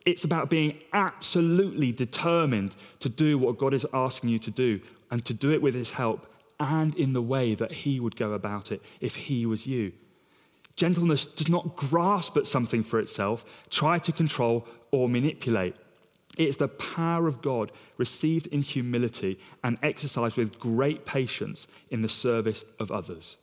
It's 0.04 0.24
about 0.24 0.50
being 0.50 0.80
absolutely 0.92 1.92
determined 1.92 2.76
to 3.00 3.08
do 3.08 3.38
what 3.38 3.58
God 3.58 3.72
is 3.72 3.86
asking 3.94 4.30
you 4.30 4.38
to 4.40 4.50
do 4.50 4.80
and 5.10 5.24
to 5.24 5.32
do 5.32 5.52
it 5.52 5.62
with 5.62 5.74
His 5.74 5.90
help 5.90 6.26
and 6.60 6.94
in 6.96 7.12
the 7.12 7.22
way 7.22 7.54
that 7.54 7.72
He 7.72 8.00
would 8.00 8.16
go 8.16 8.32
about 8.32 8.72
it 8.72 8.82
if 9.00 9.16
He 9.16 9.46
was 9.46 9.66
you. 9.66 9.92
Gentleness 10.76 11.24
does 11.24 11.48
not 11.48 11.76
grasp 11.76 12.36
at 12.36 12.46
something 12.46 12.82
for 12.82 12.98
itself, 12.98 13.44
try 13.70 13.98
to 13.98 14.12
control 14.12 14.66
or 14.90 15.08
manipulate. 15.08 15.76
It's 16.36 16.56
the 16.56 16.68
power 16.68 17.28
of 17.28 17.42
God 17.42 17.70
received 17.96 18.48
in 18.48 18.62
humility 18.62 19.38
and 19.62 19.78
exercised 19.82 20.36
with 20.36 20.58
great 20.58 21.04
patience 21.06 21.68
in 21.90 22.02
the 22.02 22.08
service 22.08 22.64
of 22.80 22.90
others. 22.90 23.36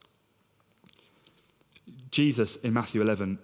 Jesus 2.09 2.57
in 2.57 2.73
Matthew 2.73 3.01
11 3.01 3.39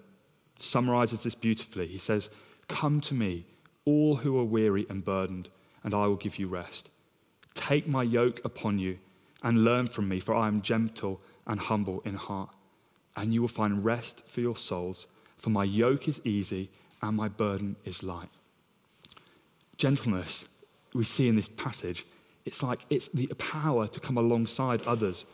summarizes 0.58 1.22
this 1.22 1.34
beautifully. 1.34 1.86
He 1.86 1.98
says, 1.98 2.28
Come 2.68 3.00
to 3.02 3.14
me, 3.14 3.46
all 3.86 4.16
who 4.16 4.38
are 4.38 4.44
weary 4.44 4.86
and 4.90 5.02
burdened, 5.02 5.48
and 5.82 5.94
I 5.94 6.06
will 6.06 6.16
give 6.16 6.38
you 6.38 6.48
rest. 6.48 6.90
Take 7.54 7.88
my 7.88 8.02
yoke 8.02 8.42
upon 8.44 8.78
you 8.78 8.98
and 9.42 9.64
learn 9.64 9.86
from 9.86 10.08
me, 10.08 10.20
for 10.20 10.34
I 10.34 10.48
am 10.48 10.60
gentle 10.60 11.22
and 11.46 11.58
humble 11.58 12.02
in 12.04 12.14
heart, 12.14 12.50
and 13.16 13.32
you 13.32 13.40
will 13.40 13.48
find 13.48 13.84
rest 13.84 14.22
for 14.26 14.40
your 14.40 14.56
souls. 14.56 15.06
For 15.36 15.50
my 15.50 15.64
yoke 15.64 16.08
is 16.08 16.20
easy 16.24 16.70
and 17.02 17.16
my 17.16 17.28
burden 17.28 17.76
is 17.84 18.02
light. 18.02 18.28
Gentleness, 19.76 20.48
we 20.92 21.04
see 21.04 21.28
in 21.28 21.36
this 21.36 21.48
passage, 21.48 22.06
it's 22.44 22.62
like 22.62 22.80
it's 22.90 23.08
the 23.08 23.26
power 23.38 23.86
to 23.86 24.00
come 24.00 24.16
alongside 24.16 24.82
others, 24.82 25.26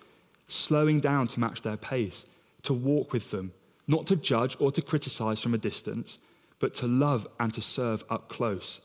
slowing 0.49 1.01
down 1.01 1.29
to 1.29 1.41
match 1.41 1.63
their 1.63 1.77
pace, 1.77 2.27
to 2.63 2.75
walk 2.75 3.13
with 3.13 3.31
them, 3.31 3.53
not 3.87 4.07
to 4.07 4.17
judge 4.17 4.57
or 4.61 4.71
to 4.73 4.83
criticize 4.83 5.41
from 5.41 5.55
a 5.55 5.59
distance, 5.59 6.19
but 6.59 6.75
to 6.75 6.87
love 6.87 7.27
and 7.41 7.53
to 7.55 7.61
serve 7.61 8.05
up 8.11 8.29
close. 8.29 8.81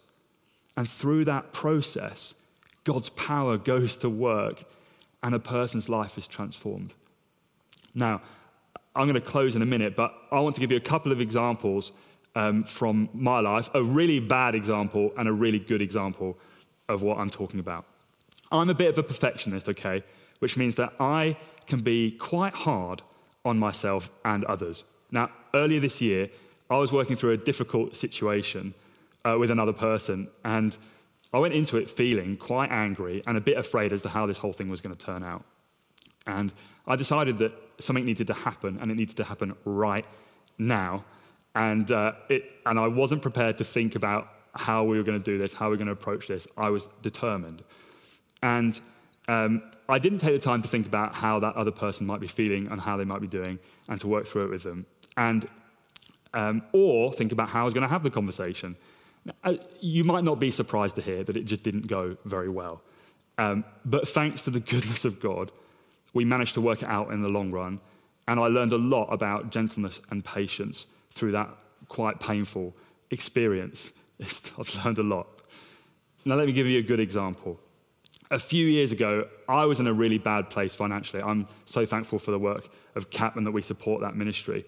And 0.77 0.87
through 0.87 1.25
that 1.25 1.51
process, 1.53 2.35
God's 2.83 3.09
power 3.09 3.57
goes 3.73 3.97
to 3.97 4.09
work 4.09 4.63
and 5.23 5.35
a 5.35 5.39
person's 5.39 5.89
life 5.89 6.17
is 6.17 6.27
transformed. 6.27 6.93
Now, 7.93 8.21
I'm 8.99 9.07
going 9.07 9.13
to 9.15 9.21
close 9.21 9.55
in 9.55 9.61
a 9.61 9.65
minute, 9.65 9.95
but 9.95 10.13
I 10.29 10.41
want 10.41 10.55
to 10.55 10.59
give 10.59 10.71
you 10.71 10.77
a 10.77 10.81
couple 10.81 11.13
of 11.13 11.21
examples 11.21 11.93
um, 12.35 12.65
from 12.65 13.07
my 13.13 13.39
life 13.39 13.69
a 13.73 13.81
really 13.81 14.19
bad 14.19 14.55
example 14.55 15.13
and 15.17 15.29
a 15.29 15.31
really 15.31 15.57
good 15.57 15.81
example 15.81 16.37
of 16.89 17.01
what 17.01 17.17
I'm 17.17 17.29
talking 17.29 17.61
about. 17.61 17.85
I'm 18.51 18.69
a 18.69 18.73
bit 18.73 18.89
of 18.89 18.97
a 18.97 19.03
perfectionist, 19.03 19.69
okay, 19.69 20.03
which 20.39 20.57
means 20.57 20.75
that 20.75 20.91
I 20.99 21.37
can 21.65 21.79
be 21.79 22.11
quite 22.11 22.53
hard 22.53 23.01
on 23.45 23.57
myself 23.57 24.11
and 24.25 24.43
others. 24.45 24.83
Now, 25.11 25.31
earlier 25.53 25.79
this 25.79 26.01
year, 26.01 26.29
I 26.69 26.75
was 26.75 26.91
working 26.91 27.15
through 27.15 27.31
a 27.31 27.37
difficult 27.37 27.95
situation 27.95 28.73
uh, 29.23 29.37
with 29.39 29.49
another 29.49 29.73
person, 29.73 30.27
and 30.43 30.75
I 31.33 31.39
went 31.39 31.53
into 31.53 31.77
it 31.77 31.89
feeling 31.89 32.35
quite 32.35 32.69
angry 32.69 33.23
and 33.27 33.37
a 33.37 33.41
bit 33.41 33.57
afraid 33.57 33.93
as 33.93 34.01
to 34.01 34.09
how 34.09 34.25
this 34.25 34.37
whole 34.37 34.51
thing 34.51 34.67
was 34.67 34.81
going 34.81 34.93
to 34.93 35.05
turn 35.05 35.23
out. 35.23 35.45
And 36.27 36.51
I 36.85 36.97
decided 36.97 37.37
that 37.37 37.53
something 37.79 38.05
needed 38.05 38.27
to 38.27 38.33
happen, 38.33 38.77
and 38.81 38.91
it 38.91 38.95
needed 38.95 39.17
to 39.17 39.23
happen 39.23 39.55
right 39.65 40.05
now. 40.57 41.03
And, 41.55 41.91
uh, 41.91 42.13
it, 42.29 42.43
and 42.65 42.79
I 42.79 42.87
wasn't 42.87 43.21
prepared 43.21 43.57
to 43.57 43.63
think 43.63 43.95
about 43.95 44.29
how 44.55 44.83
we 44.83 44.97
were 44.97 45.03
going 45.03 45.21
to 45.21 45.23
do 45.23 45.37
this, 45.37 45.53
how 45.53 45.67
we 45.67 45.71
were 45.71 45.77
going 45.77 45.87
to 45.87 45.93
approach 45.93 46.27
this. 46.27 46.47
I 46.57 46.69
was 46.69 46.87
determined. 47.01 47.63
And 48.41 48.79
um, 49.27 49.63
I 49.87 49.99
didn't 49.99 50.19
take 50.19 50.33
the 50.33 50.39
time 50.39 50.61
to 50.61 50.67
think 50.67 50.87
about 50.87 51.15
how 51.15 51.39
that 51.39 51.55
other 51.55 51.71
person 51.71 52.05
might 52.05 52.19
be 52.19 52.27
feeling 52.27 52.67
and 52.71 52.79
how 52.79 52.97
they 52.97 53.05
might 53.05 53.21
be 53.21 53.27
doing 53.27 53.59
and 53.87 53.99
to 54.01 54.07
work 54.07 54.25
through 54.25 54.45
it 54.45 54.49
with 54.49 54.63
them. 54.63 54.85
And, 55.17 55.47
um, 56.33 56.63
or 56.73 57.13
think 57.13 57.31
about 57.31 57.49
how 57.49 57.61
I 57.61 57.63
was 57.65 57.73
going 57.73 57.87
to 57.87 57.89
have 57.89 58.03
the 58.03 58.09
conversation. 58.09 58.75
Uh, 59.43 59.55
you 59.81 60.03
might 60.03 60.23
not 60.23 60.39
be 60.39 60.51
surprised 60.51 60.95
to 60.95 61.01
hear 61.01 61.23
that 61.23 61.35
it 61.35 61.45
just 61.45 61.63
didn't 61.63 61.87
go 61.87 62.17
very 62.25 62.49
well. 62.49 62.81
Um, 63.37 63.63
but 63.85 64.07
thanks 64.07 64.41
to 64.43 64.49
the 64.49 64.59
goodness 64.71 65.05
of 65.05 65.19
God, 65.19 65.51
we 66.13 66.25
managed 66.25 66.53
to 66.55 66.61
work 66.61 66.81
it 66.81 66.87
out 66.87 67.11
in 67.11 67.21
the 67.21 67.29
long 67.29 67.51
run. 67.51 67.79
And 68.27 68.39
I 68.39 68.47
learned 68.47 68.73
a 68.73 68.77
lot 68.77 69.05
about 69.05 69.49
gentleness 69.49 70.01
and 70.11 70.23
patience 70.23 70.87
through 71.11 71.31
that 71.31 71.49
quite 71.87 72.19
painful 72.19 72.75
experience. 73.11 73.91
I've 74.21 74.85
learned 74.85 74.99
a 74.99 75.03
lot. 75.03 75.27
Now, 76.25 76.35
let 76.35 76.47
me 76.47 76.53
give 76.53 76.67
you 76.67 76.79
a 76.79 76.83
good 76.83 76.99
example. 76.99 77.59
A 78.31 78.39
few 78.39 78.67
years 78.67 78.91
ago, 78.91 79.27
I 79.47 79.65
was 79.65 79.79
in 79.79 79.87
a 79.87 79.93
really 79.93 80.19
bad 80.19 80.49
place 80.49 80.75
financially. 80.75 81.23
I'm 81.23 81.47
so 81.65 81.85
thankful 81.85 82.19
for 82.19 82.31
the 82.31 82.37
work 82.37 82.69
of 82.95 83.09
CAP 83.09 83.37
and 83.37 83.47
that 83.47 83.51
we 83.51 83.61
support 83.61 84.01
that 84.01 84.15
ministry. 84.15 84.65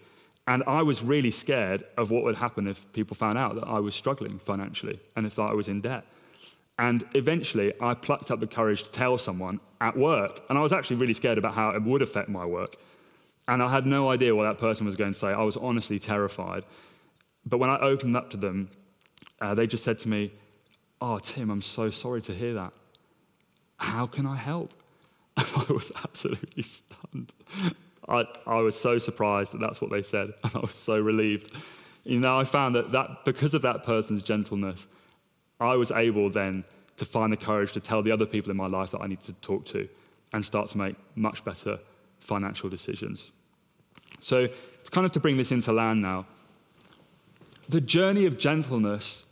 And 0.48 0.64
I 0.66 0.82
was 0.82 1.04
really 1.04 1.30
scared 1.30 1.84
of 1.98 2.10
what 2.10 2.24
would 2.24 2.36
happen 2.36 2.68
if 2.68 2.92
people 2.94 3.16
found 3.16 3.38
out 3.38 3.56
that 3.56 3.68
I 3.68 3.80
was 3.80 3.94
struggling 3.94 4.40
financially 4.40 5.00
and 5.16 5.28
if 5.28 5.38
I 5.38 5.54
was 5.54 5.68
in 5.68 5.82
debt. 5.82 6.06
And 6.80 7.06
eventually, 7.14 7.74
I 7.80 7.94
plucked 7.94 8.32
up 8.32 8.40
the 8.40 8.48
courage 8.48 8.84
to 8.84 8.92
tell 8.92 9.18
someone 9.18 9.60
at 9.82 9.96
work. 9.96 10.42
And 10.50 10.58
I 10.58 10.62
was 10.62 10.74
actually 10.74 10.96
really 10.98 11.14
scared 11.14 11.38
about 11.38 11.54
how 11.54 11.70
it 11.72 11.84
would 11.84 12.02
affect 12.02 12.30
my 12.30 12.46
work. 12.46 12.78
And 13.48 13.62
I 13.62 13.70
had 13.70 13.86
no 13.86 14.10
idea 14.10 14.36
what 14.36 14.44
that 14.44 14.58
person 14.58 14.86
was 14.86 14.96
going 14.96 15.14
to 15.14 15.20
say. 15.20 15.28
I 15.28 15.44
was 15.44 15.58
honestly 15.58 16.00
terrified. 16.00 16.64
But 17.46 17.58
when 17.58 17.70
I 17.70 17.80
opened 17.80 18.16
up 18.16 18.30
to 18.32 18.38
them, 18.38 18.70
uh, 19.40 19.54
they 19.54 19.68
just 19.68 19.84
said 19.84 20.00
to 20.00 20.10
me, 20.10 20.32
Oh, 21.02 21.18
Tim, 21.18 21.50
I'm 21.50 21.64
so 21.64 21.90
sorry 21.90 22.22
to 22.22 22.34
hear 22.34 22.54
that. 22.54 22.74
How 23.78 24.06
can 24.06 24.26
I 24.26 24.36
help? 24.36 24.74
And 25.38 25.66
I 25.70 25.74
was 25.74 25.92
absolutely 26.04 26.62
stunned. 26.62 27.34
I, 28.08 28.26
I 28.46 28.60
was 28.60 28.80
so 28.80 28.98
surprised 28.98 29.54
that 29.54 29.60
that's 29.60 29.82
what 29.82 29.92
they 29.92 30.04
said, 30.04 30.34
and 30.44 30.56
I 30.56 30.60
was 30.60 30.76
so 30.76 31.00
relieved. 31.00 31.56
You 32.04 32.20
know, 32.20 32.38
I 32.38 32.44
found 32.44 32.76
that, 32.76 32.92
that 32.92 33.26
because 33.26 33.54
of 33.54 33.62
that 33.64 33.84
person's 33.84 34.24
gentleness, 34.24 34.88
I 35.62 35.76
was 35.76 35.91
able 35.91 36.30
then 36.30 36.63
to 36.97 37.06
find 37.06 37.32
the 37.32 37.38
courage 37.38 37.71
to 37.74 37.80
tell 37.80 38.02
the 38.02 38.12
other 38.12 38.26
people 38.26 38.52
in 38.52 38.58
my 38.58 38.67
life 38.67 38.91
that 38.91 39.02
I 39.02 39.08
need 39.08 39.21
to 39.21 39.34
talk 39.34 39.65
to 39.65 39.88
and 40.34 40.45
start 40.45 40.69
to 40.69 40.78
make 40.78 40.95
much 41.15 41.43
better 41.43 41.80
financial 42.19 42.69
decisions. 42.69 43.32
So, 44.19 44.47
it's 44.80 44.89
kind 44.89 45.06
of 45.06 45.12
to 45.13 45.19
bring 45.19 45.38
this 45.38 45.52
into 45.52 45.71
land 45.71 46.02
now. 46.02 46.26
The 47.69 47.82
journey 47.82 48.26
of 48.26 48.38
gentleness, 48.38 49.26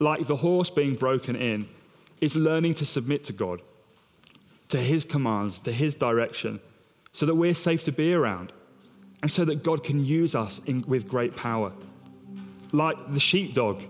like 0.00 0.26
the 0.26 0.36
horse 0.36 0.70
being 0.70 0.94
broken 0.94 1.36
in, 1.36 1.68
is 2.20 2.36
learning 2.36 2.74
to 2.74 2.84
submit 2.84 3.24
to 3.24 3.32
God, 3.32 3.62
to 4.68 4.78
His 4.78 5.04
commands, 5.04 5.60
to 5.60 5.72
His 5.72 5.94
direction, 5.94 6.60
so 7.12 7.26
that 7.26 7.34
we're 7.34 7.54
safe 7.54 7.84
to 7.84 7.92
be 7.92 8.12
around 8.12 8.52
and 9.22 9.30
so 9.30 9.44
that 9.44 9.62
God 9.62 9.82
can 9.82 10.04
use 10.04 10.34
us 10.34 10.60
in, 10.66 10.82
with 10.86 11.08
great 11.08 11.34
power. 11.34 11.72
Like 12.72 12.96
the 13.12 13.20
sheepdog, 13.20 13.82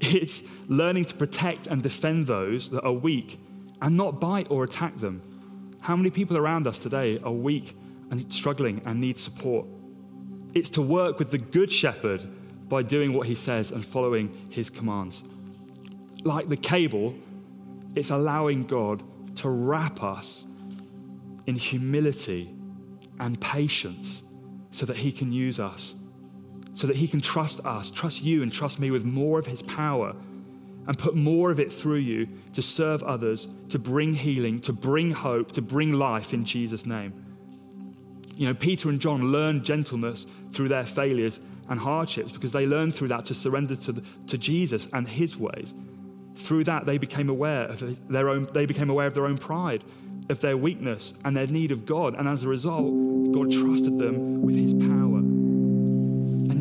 it's 0.00 0.42
learning 0.68 1.06
to 1.06 1.14
protect 1.14 1.66
and 1.66 1.82
defend 1.82 2.26
those 2.26 2.70
that 2.70 2.84
are 2.84 2.92
weak 2.92 3.40
and 3.82 3.96
not 3.96 4.20
bite 4.20 4.50
or 4.50 4.64
attack 4.64 4.96
them. 4.98 5.22
How 5.80 5.96
many 5.96 6.10
people 6.10 6.36
around 6.36 6.66
us 6.66 6.78
today 6.78 7.18
are 7.24 7.32
weak 7.32 7.76
and 8.10 8.32
struggling 8.32 8.82
and 8.84 9.00
need 9.00 9.18
support? 9.18 9.66
It's 10.54 10.70
to 10.70 10.82
work 10.82 11.18
with 11.18 11.30
the 11.30 11.38
good 11.38 11.70
shepherd 11.70 12.26
by 12.68 12.82
doing 12.82 13.12
what 13.12 13.26
he 13.26 13.34
says 13.34 13.70
and 13.70 13.84
following 13.84 14.48
his 14.50 14.70
commands. 14.70 15.22
Like 16.24 16.48
the 16.48 16.56
cable, 16.56 17.14
it's 17.94 18.10
allowing 18.10 18.64
God 18.64 19.02
to 19.36 19.48
wrap 19.48 20.02
us 20.02 20.46
in 21.46 21.56
humility 21.56 22.50
and 23.20 23.40
patience 23.40 24.22
so 24.70 24.84
that 24.86 24.96
he 24.96 25.10
can 25.10 25.32
use 25.32 25.58
us, 25.58 25.94
so 26.78 26.86
that 26.86 26.94
he 26.94 27.08
can 27.08 27.20
trust 27.20 27.58
us, 27.66 27.90
trust 27.90 28.22
you, 28.22 28.44
and 28.44 28.52
trust 28.52 28.78
me 28.78 28.92
with 28.92 29.04
more 29.04 29.40
of 29.40 29.44
his 29.44 29.62
power 29.62 30.14
and 30.86 30.96
put 30.96 31.16
more 31.16 31.50
of 31.50 31.58
it 31.58 31.72
through 31.72 31.96
you 31.96 32.28
to 32.52 32.62
serve 32.62 33.02
others, 33.02 33.48
to 33.68 33.80
bring 33.80 34.14
healing, 34.14 34.60
to 34.60 34.72
bring 34.72 35.10
hope, 35.10 35.50
to 35.50 35.60
bring 35.60 35.92
life 35.92 36.32
in 36.32 36.44
Jesus' 36.44 36.86
name. 36.86 37.12
You 38.36 38.46
know, 38.46 38.54
Peter 38.54 38.90
and 38.90 39.00
John 39.00 39.32
learned 39.32 39.64
gentleness 39.64 40.28
through 40.52 40.68
their 40.68 40.84
failures 40.84 41.40
and 41.68 41.80
hardships 41.80 42.30
because 42.30 42.52
they 42.52 42.64
learned 42.64 42.94
through 42.94 43.08
that 43.08 43.24
to 43.24 43.34
surrender 43.34 43.74
to, 43.74 43.90
the, 43.90 44.04
to 44.28 44.38
Jesus 44.38 44.86
and 44.92 45.08
his 45.08 45.36
ways. 45.36 45.74
Through 46.36 46.62
that, 46.64 46.86
they 46.86 46.96
became 46.96 47.28
aware 47.28 47.64
of 47.64 48.08
their 48.08 48.28
own, 48.28 48.46
they 48.52 48.66
became 48.66 48.88
aware 48.88 49.08
of 49.08 49.14
their 49.14 49.26
own 49.26 49.36
pride, 49.36 49.82
of 50.28 50.40
their 50.40 50.56
weakness, 50.56 51.14
and 51.24 51.36
their 51.36 51.48
need 51.48 51.72
of 51.72 51.86
God. 51.86 52.14
And 52.14 52.28
as 52.28 52.44
a 52.44 52.48
result, 52.48 53.32
God 53.32 53.50
trusted 53.50 53.98
them 53.98 54.42
with 54.42 54.54
his 54.54 54.74
power. 54.74 55.07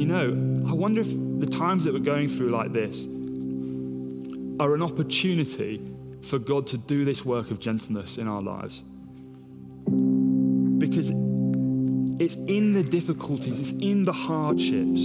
Know, 0.08 0.30
I 0.66 0.72
wonder 0.72 1.02
if 1.02 1.10
the 1.42 1.46
times 1.46 1.84
that 1.84 1.94
we're 1.94 2.00
going 2.00 2.30
through 2.30 2.50
like 2.50 2.72
this, 2.72 3.08
are 4.58 4.74
an 4.74 4.82
opportunity 4.82 5.82
for 6.22 6.40
God 6.40 6.66
to 6.68 6.78
do 6.78 7.04
this 7.04 7.26
work 7.26 7.52
of 7.52 7.60
gentleness 7.60 8.18
in 8.18 8.26
our 8.26 8.42
lives. 8.42 8.84
Because 10.80 11.10
it's 12.22 12.36
in 12.36 12.72
the 12.72 12.84
difficulties, 12.84 13.60
it's 13.60 13.72
in 13.72 14.06
the 14.06 14.14
hardships, 14.14 15.02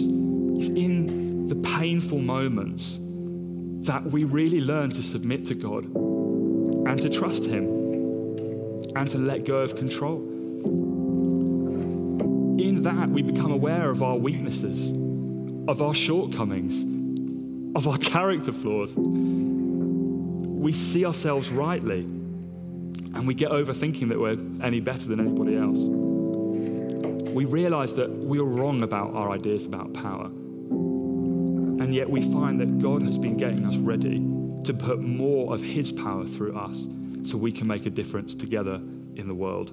it's 0.56 0.68
in 0.68 1.48
the 1.48 1.56
painful 1.56 2.18
moments 2.18 3.00
that 3.84 4.04
we 4.04 4.22
really 4.22 4.60
learn 4.60 4.90
to 4.90 5.02
submit 5.02 5.44
to 5.46 5.54
God 5.56 5.84
and 5.84 7.02
to 7.02 7.10
trust 7.10 7.44
Him 7.44 7.64
and 8.94 9.10
to 9.10 9.18
let 9.18 9.44
go 9.44 9.56
of 9.56 9.74
control. 9.74 10.31
In 12.62 12.82
that, 12.84 13.08
we 13.08 13.22
become 13.22 13.50
aware 13.50 13.90
of 13.90 14.04
our 14.04 14.16
weaknesses, 14.16 14.92
of 15.68 15.82
our 15.82 15.94
shortcomings, 15.94 16.82
of 17.76 17.88
our 17.88 17.98
character 18.12 18.52
flaws. 18.52 18.94
We 18.96 20.72
see 20.72 21.04
ourselves 21.04 21.50
rightly 21.50 22.06
and 23.14 23.26
we 23.26 23.34
get 23.34 23.50
over 23.50 23.74
thinking 23.74 24.08
that 24.10 24.20
we're 24.20 24.38
any 24.62 24.78
better 24.78 25.08
than 25.08 25.18
anybody 25.18 25.56
else. 25.56 25.78
We 27.32 27.46
realize 27.46 27.96
that 27.96 28.10
we 28.10 28.38
are 28.38 28.44
wrong 28.44 28.82
about 28.84 29.12
our 29.14 29.32
ideas 29.32 29.66
about 29.66 29.92
power. 29.94 30.26
And 30.26 31.92
yet 31.92 32.08
we 32.08 32.20
find 32.20 32.60
that 32.60 32.78
God 32.78 33.02
has 33.02 33.18
been 33.18 33.36
getting 33.36 33.66
us 33.66 33.76
ready 33.76 34.18
to 34.64 34.72
put 34.72 35.00
more 35.00 35.52
of 35.52 35.60
His 35.60 35.90
power 35.90 36.26
through 36.26 36.56
us 36.56 36.86
so 37.24 37.36
we 37.36 37.50
can 37.50 37.66
make 37.66 37.86
a 37.86 37.90
difference 37.90 38.36
together 38.36 38.76
in 39.16 39.26
the 39.26 39.34
world. 39.34 39.72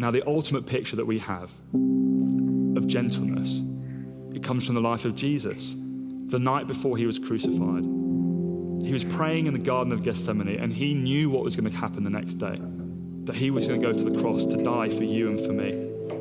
Now, 0.00 0.10
the 0.10 0.26
ultimate 0.26 0.64
picture 0.64 0.96
that 0.96 1.04
we 1.04 1.18
have 1.18 1.52
of 1.74 2.86
gentleness 2.86 3.60
it 4.34 4.42
comes 4.42 4.64
from 4.64 4.74
the 4.74 4.80
life 4.80 5.04
of 5.04 5.14
Jesus. 5.14 5.76
The 6.28 6.38
night 6.38 6.66
before 6.66 6.96
he 6.96 7.04
was 7.04 7.18
crucified, 7.18 7.84
he 7.84 8.94
was 8.94 9.04
praying 9.04 9.46
in 9.46 9.52
the 9.52 9.58
Garden 9.58 9.92
of 9.92 10.02
Gethsemane 10.02 10.58
and 10.58 10.72
he 10.72 10.94
knew 10.94 11.28
what 11.28 11.44
was 11.44 11.54
going 11.54 11.70
to 11.70 11.76
happen 11.76 12.02
the 12.02 12.08
next 12.08 12.36
day 12.36 12.58
that 13.24 13.36
he 13.36 13.50
was 13.50 13.68
going 13.68 13.78
to 13.78 13.86
go 13.86 13.92
to 13.92 14.02
the 14.02 14.18
cross 14.22 14.46
to 14.46 14.56
die 14.56 14.88
for 14.88 15.04
you 15.04 15.28
and 15.28 15.38
for 15.38 15.52
me, 15.52 15.68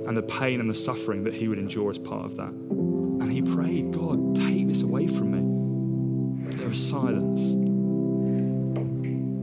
and 0.07 0.17
the 0.17 0.23
pain 0.23 0.59
and 0.59 0.69
the 0.69 0.75
suffering 0.75 1.23
that 1.23 1.33
he 1.33 1.47
would 1.47 1.57
endure 1.57 1.89
as 1.89 1.97
part 1.97 2.25
of 2.25 2.35
that. 2.35 2.49
And 2.49 3.31
he 3.31 3.41
prayed, 3.41 3.93
God, 3.93 4.35
take 4.35 4.67
this 4.67 4.81
away 4.81 5.07
from 5.07 5.31
me. 5.31 6.57
There 6.57 6.67
was 6.67 6.89
silence. 6.89 7.39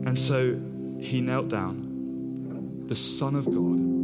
And 0.06 0.18
so 0.18 0.60
he 1.00 1.22
knelt 1.22 1.48
down, 1.48 2.84
the 2.86 2.94
Son 2.94 3.34
of 3.34 3.46
God, 3.46 3.95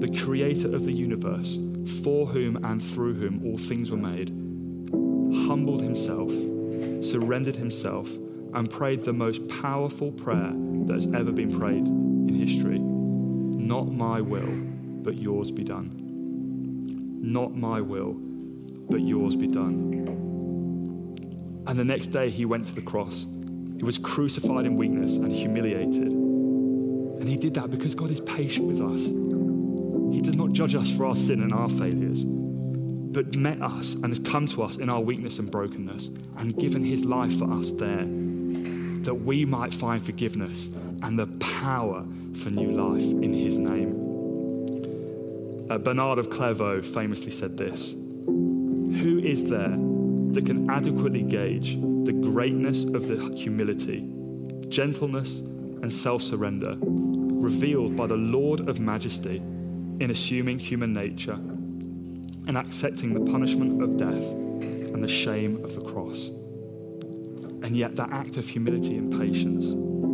the 0.00 0.08
creator 0.24 0.74
of 0.74 0.84
the 0.84 0.92
universe, 0.92 1.60
for 2.02 2.26
whom 2.26 2.62
and 2.64 2.82
through 2.82 3.14
whom 3.14 3.44
all 3.44 3.58
things 3.58 3.90
were 3.90 3.96
made, 3.96 4.30
humbled 5.46 5.82
himself, 5.82 6.30
surrendered 7.04 7.56
himself, 7.56 8.14
and 8.54 8.70
prayed 8.70 9.00
the 9.00 9.12
most 9.12 9.46
powerful 9.48 10.12
prayer 10.12 10.52
that 10.86 10.94
has 10.94 11.06
ever 11.14 11.32
been 11.32 11.58
prayed 11.58 11.86
in 11.86 12.34
history 12.34 12.78
Not 12.78 13.90
my 13.92 14.20
will, 14.20 14.50
but 15.02 15.16
yours 15.16 15.50
be 15.50 15.64
done. 15.64 16.02
Not 17.20 17.54
my 17.56 17.80
will, 17.80 18.14
but 18.88 19.00
yours 19.00 19.36
be 19.36 19.48
done. 19.48 19.96
And 21.66 21.78
the 21.78 21.84
next 21.84 22.08
day 22.08 22.30
he 22.30 22.44
went 22.44 22.66
to 22.66 22.74
the 22.74 22.82
cross. 22.82 23.26
He 23.78 23.84
was 23.84 23.98
crucified 23.98 24.64
in 24.64 24.76
weakness 24.76 25.16
and 25.16 25.30
humiliated. 25.30 26.08
And 26.08 27.28
He 27.28 27.36
did 27.36 27.54
that 27.54 27.70
because 27.70 27.94
God 27.94 28.10
is 28.10 28.20
patient 28.20 28.66
with 28.66 28.80
us. 28.80 29.08
He 30.12 30.20
does 30.20 30.34
not 30.34 30.52
judge 30.52 30.74
us 30.74 30.90
for 30.90 31.06
our 31.06 31.16
sin 31.16 31.42
and 31.42 31.52
our 31.52 31.68
failures, 31.68 32.24
but 32.24 33.34
met 33.34 33.60
us 33.62 33.94
and 33.94 34.08
has 34.08 34.18
come 34.18 34.46
to 34.48 34.62
us 34.62 34.76
in 34.76 34.88
our 34.88 35.00
weakness 35.00 35.38
and 35.38 35.50
brokenness 35.50 36.08
and 36.36 36.56
given 36.56 36.82
His 36.82 37.04
life 37.04 37.38
for 37.38 37.52
us 37.52 37.72
there, 37.72 38.04
that 39.04 39.14
we 39.14 39.44
might 39.44 39.72
find 39.72 40.02
forgiveness 40.02 40.70
and 41.02 41.18
the 41.18 41.26
power 41.38 42.04
for 42.34 42.50
new 42.50 42.72
life 42.72 43.02
in 43.02 43.32
His 43.32 43.58
name. 43.58 44.02
Uh, 45.70 45.78
Bernard 45.78 46.18
of 46.18 46.30
Clairvaux 46.30 46.82
famously 46.82 47.32
said 47.32 47.56
this 47.56 47.92
Who 47.92 49.20
is 49.24 49.44
there 49.44 49.76
that 50.36 50.44
can 50.44 50.70
adequately 50.70 51.22
gauge 51.22 51.76
the 52.04 52.12
greatness 52.12 52.84
of 52.84 53.08
the 53.08 53.34
humility, 53.34 54.08
gentleness, 54.68 55.40
and 55.40 55.92
self 55.92 56.22
surrender 56.22 56.76
revealed 56.80 57.96
by 57.96 58.06
the 58.06 58.16
Lord 58.16 58.68
of 58.68 58.80
majesty 58.80 59.40
in 60.00 60.10
assuming 60.10 60.58
human 60.58 60.92
nature 60.92 61.32
and 61.32 62.56
accepting 62.56 63.14
the 63.14 63.30
punishment 63.30 63.82
of 63.82 63.96
death 63.96 64.24
and 64.92 65.02
the 65.02 65.08
shame 65.08 65.64
of 65.64 65.74
the 65.74 65.80
cross? 65.80 66.28
And 67.62 67.76
yet, 67.76 67.96
that 67.96 68.10
act 68.10 68.36
of 68.36 68.48
humility 68.48 68.96
and 68.96 69.10
patience 69.10 69.64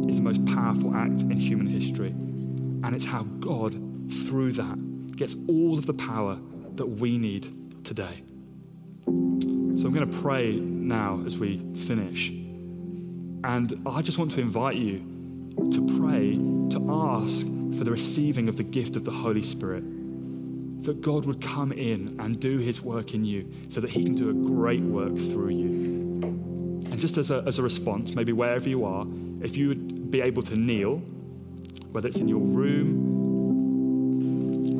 is 0.08 0.16
the 0.16 0.22
most 0.22 0.44
powerful 0.46 0.94
act 0.96 1.20
in 1.22 1.38
human 1.38 1.66
history. 1.66 2.08
And 2.08 2.94
it's 2.94 3.04
how 3.04 3.24
God, 3.40 3.72
through 4.10 4.52
that, 4.52 5.16
gets 5.16 5.36
all 5.48 5.78
of 5.78 5.86
the 5.86 5.94
power 5.94 6.38
that 6.76 6.86
we 6.86 7.18
need 7.18 7.84
today. 7.84 8.22
So 9.04 9.88
I'm 9.88 9.92
going 9.92 10.10
to 10.10 10.18
pray 10.18 10.56
now 10.56 11.22
as 11.26 11.38
we 11.38 11.60
finish. 11.74 12.28
And 13.44 13.82
I 13.86 14.00
just 14.02 14.18
want 14.18 14.30
to 14.32 14.40
invite 14.40 14.76
you 14.76 14.98
to 15.72 16.00
pray, 16.00 16.36
to 16.70 16.86
ask 16.88 17.46
for 17.76 17.84
the 17.84 17.90
receiving 17.90 18.48
of 18.48 18.56
the 18.56 18.62
gift 18.62 18.96
of 18.96 19.04
the 19.04 19.10
Holy 19.10 19.42
Spirit. 19.42 19.84
That 20.84 21.00
God 21.00 21.26
would 21.26 21.40
come 21.40 21.72
in 21.72 22.16
and 22.18 22.40
do 22.40 22.58
his 22.58 22.82
work 22.82 23.14
in 23.14 23.24
you 23.24 23.50
so 23.68 23.80
that 23.80 23.90
he 23.90 24.02
can 24.02 24.14
do 24.14 24.30
a 24.30 24.32
great 24.32 24.82
work 24.82 25.16
through 25.16 25.50
you. 25.50 25.68
And 26.90 26.98
just 26.98 27.18
as 27.18 27.30
a, 27.30 27.42
as 27.46 27.58
a 27.58 27.62
response, 27.62 28.14
maybe 28.14 28.32
wherever 28.32 28.68
you 28.68 28.84
are, 28.84 29.06
if 29.42 29.56
you 29.56 29.68
would 29.68 30.10
be 30.10 30.20
able 30.20 30.42
to 30.42 30.56
kneel, 30.56 30.96
whether 31.92 32.08
it's 32.08 32.18
in 32.18 32.28
your 32.28 32.40
room, 32.40 32.90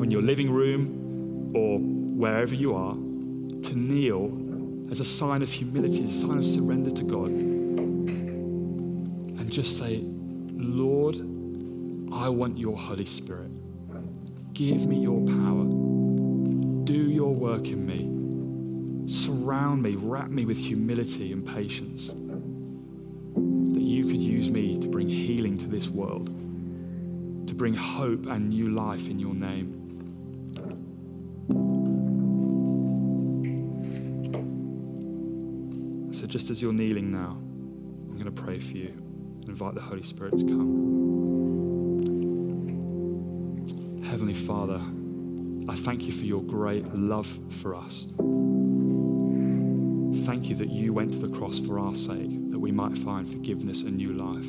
in 0.03 0.11
your 0.11 0.21
living 0.21 0.51
room 0.51 1.51
or 1.55 1.79
wherever 1.79 2.53
you 2.53 2.75
are, 2.75 2.93
to 2.93 3.75
kneel 3.75 4.91
as 4.91 4.99
a 4.99 5.05
sign 5.05 5.41
of 5.41 5.49
humility, 5.49 6.03
a 6.03 6.09
sign 6.09 6.37
of 6.37 6.45
surrender 6.45 6.91
to 6.91 7.03
God. 7.03 7.29
And 9.39 9.49
just 9.51 9.77
say, 9.77 10.01
Lord, 10.53 11.15
I 12.13 12.29
want 12.29 12.57
your 12.57 12.77
Holy 12.77 13.05
Spirit. 13.05 13.51
Give 14.53 14.85
me 14.85 14.97
your 14.99 15.19
power. 15.25 15.65
Do 16.85 16.93
your 16.93 17.33
work 17.33 17.67
in 17.67 17.85
me. 17.85 19.11
Surround 19.11 19.81
me, 19.81 19.95
wrap 19.95 20.29
me 20.29 20.45
with 20.45 20.57
humility 20.57 21.33
and 21.33 21.45
patience. 21.45 22.09
That 23.73 23.81
you 23.81 24.05
could 24.05 24.21
use 24.21 24.49
me 24.49 24.77
to 24.77 24.87
bring 24.87 25.09
healing 25.09 25.57
to 25.57 25.67
this 25.67 25.89
world, 25.89 26.27
to 27.47 27.53
bring 27.53 27.73
hope 27.73 28.27
and 28.27 28.49
new 28.49 28.69
life 28.69 29.09
in 29.09 29.17
your 29.19 29.33
name. 29.33 29.79
So, 36.13 36.27
just 36.27 36.51
as 36.51 36.61
you're 36.61 36.73
kneeling 36.73 37.11
now, 37.11 37.31
I'm 37.31 38.13
going 38.13 38.25
to 38.25 38.31
pray 38.31 38.59
for 38.59 38.77
you 38.77 38.93
invite 39.47 39.75
the 39.75 39.81
Holy 39.81 40.03
Spirit 40.03 40.37
to 40.37 40.45
come. 40.45 41.62
Heavenly 44.13 44.35
Father, 44.35 44.79
I 45.67 45.73
thank 45.75 46.03
you 46.03 46.11
for 46.11 46.25
your 46.25 46.43
great 46.43 46.85
love 46.93 47.39
for 47.49 47.73
us. 47.73 48.05
Thank 50.27 50.49
you 50.49 50.55
that 50.57 50.69
you 50.69 50.93
went 50.93 51.13
to 51.13 51.17
the 51.17 51.35
cross 51.35 51.57
for 51.57 51.79
our 51.79 51.95
sake, 51.95 52.51
that 52.51 52.59
we 52.59 52.71
might 52.71 52.95
find 52.95 53.27
forgiveness 53.27 53.81
and 53.81 53.97
new 53.97 54.13
life, 54.13 54.45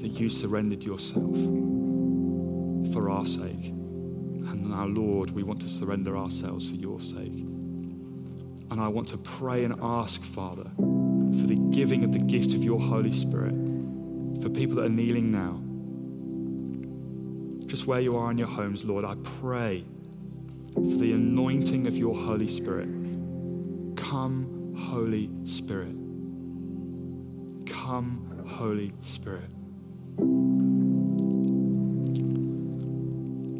that 0.00 0.18
you 0.18 0.30
surrendered 0.30 0.82
yourself 0.82 1.36
for 2.90 3.10
our 3.10 3.26
sake. 3.26 3.66
And 3.66 4.70
now, 4.70 4.86
Lord, 4.86 5.30
we 5.32 5.42
want 5.42 5.60
to 5.60 5.68
surrender 5.68 6.16
ourselves 6.16 6.70
for 6.70 6.76
your 6.76 7.02
sake. 7.02 7.44
And 8.70 8.80
I 8.80 8.88
want 8.88 9.08
to 9.08 9.18
pray 9.18 9.64
and 9.64 9.74
ask, 9.82 10.22
Father, 10.22 10.70
for 10.78 11.46
the 11.46 11.68
giving 11.70 12.02
of 12.02 12.14
the 12.14 12.18
gift 12.18 12.54
of 12.54 12.64
your 12.64 12.80
Holy 12.80 13.12
Spirit 13.12 13.52
for 14.40 14.48
people 14.48 14.76
that 14.76 14.86
are 14.86 14.88
kneeling 14.88 15.30
now. 15.30 15.60
Just 17.70 17.86
where 17.86 18.00
you 18.00 18.16
are 18.16 18.32
in 18.32 18.36
your 18.36 18.48
homes, 18.48 18.84
Lord, 18.84 19.04
I 19.04 19.14
pray 19.22 19.84
for 20.74 20.80
the 20.80 21.12
anointing 21.12 21.86
of 21.86 21.96
your 21.96 22.12
Holy 22.12 22.48
Spirit. 22.48 22.88
Come, 23.94 24.74
Holy 24.76 25.30
Spirit. 25.44 25.94
Come, 27.72 28.42
Holy 28.44 28.92
Spirit. 29.02 29.48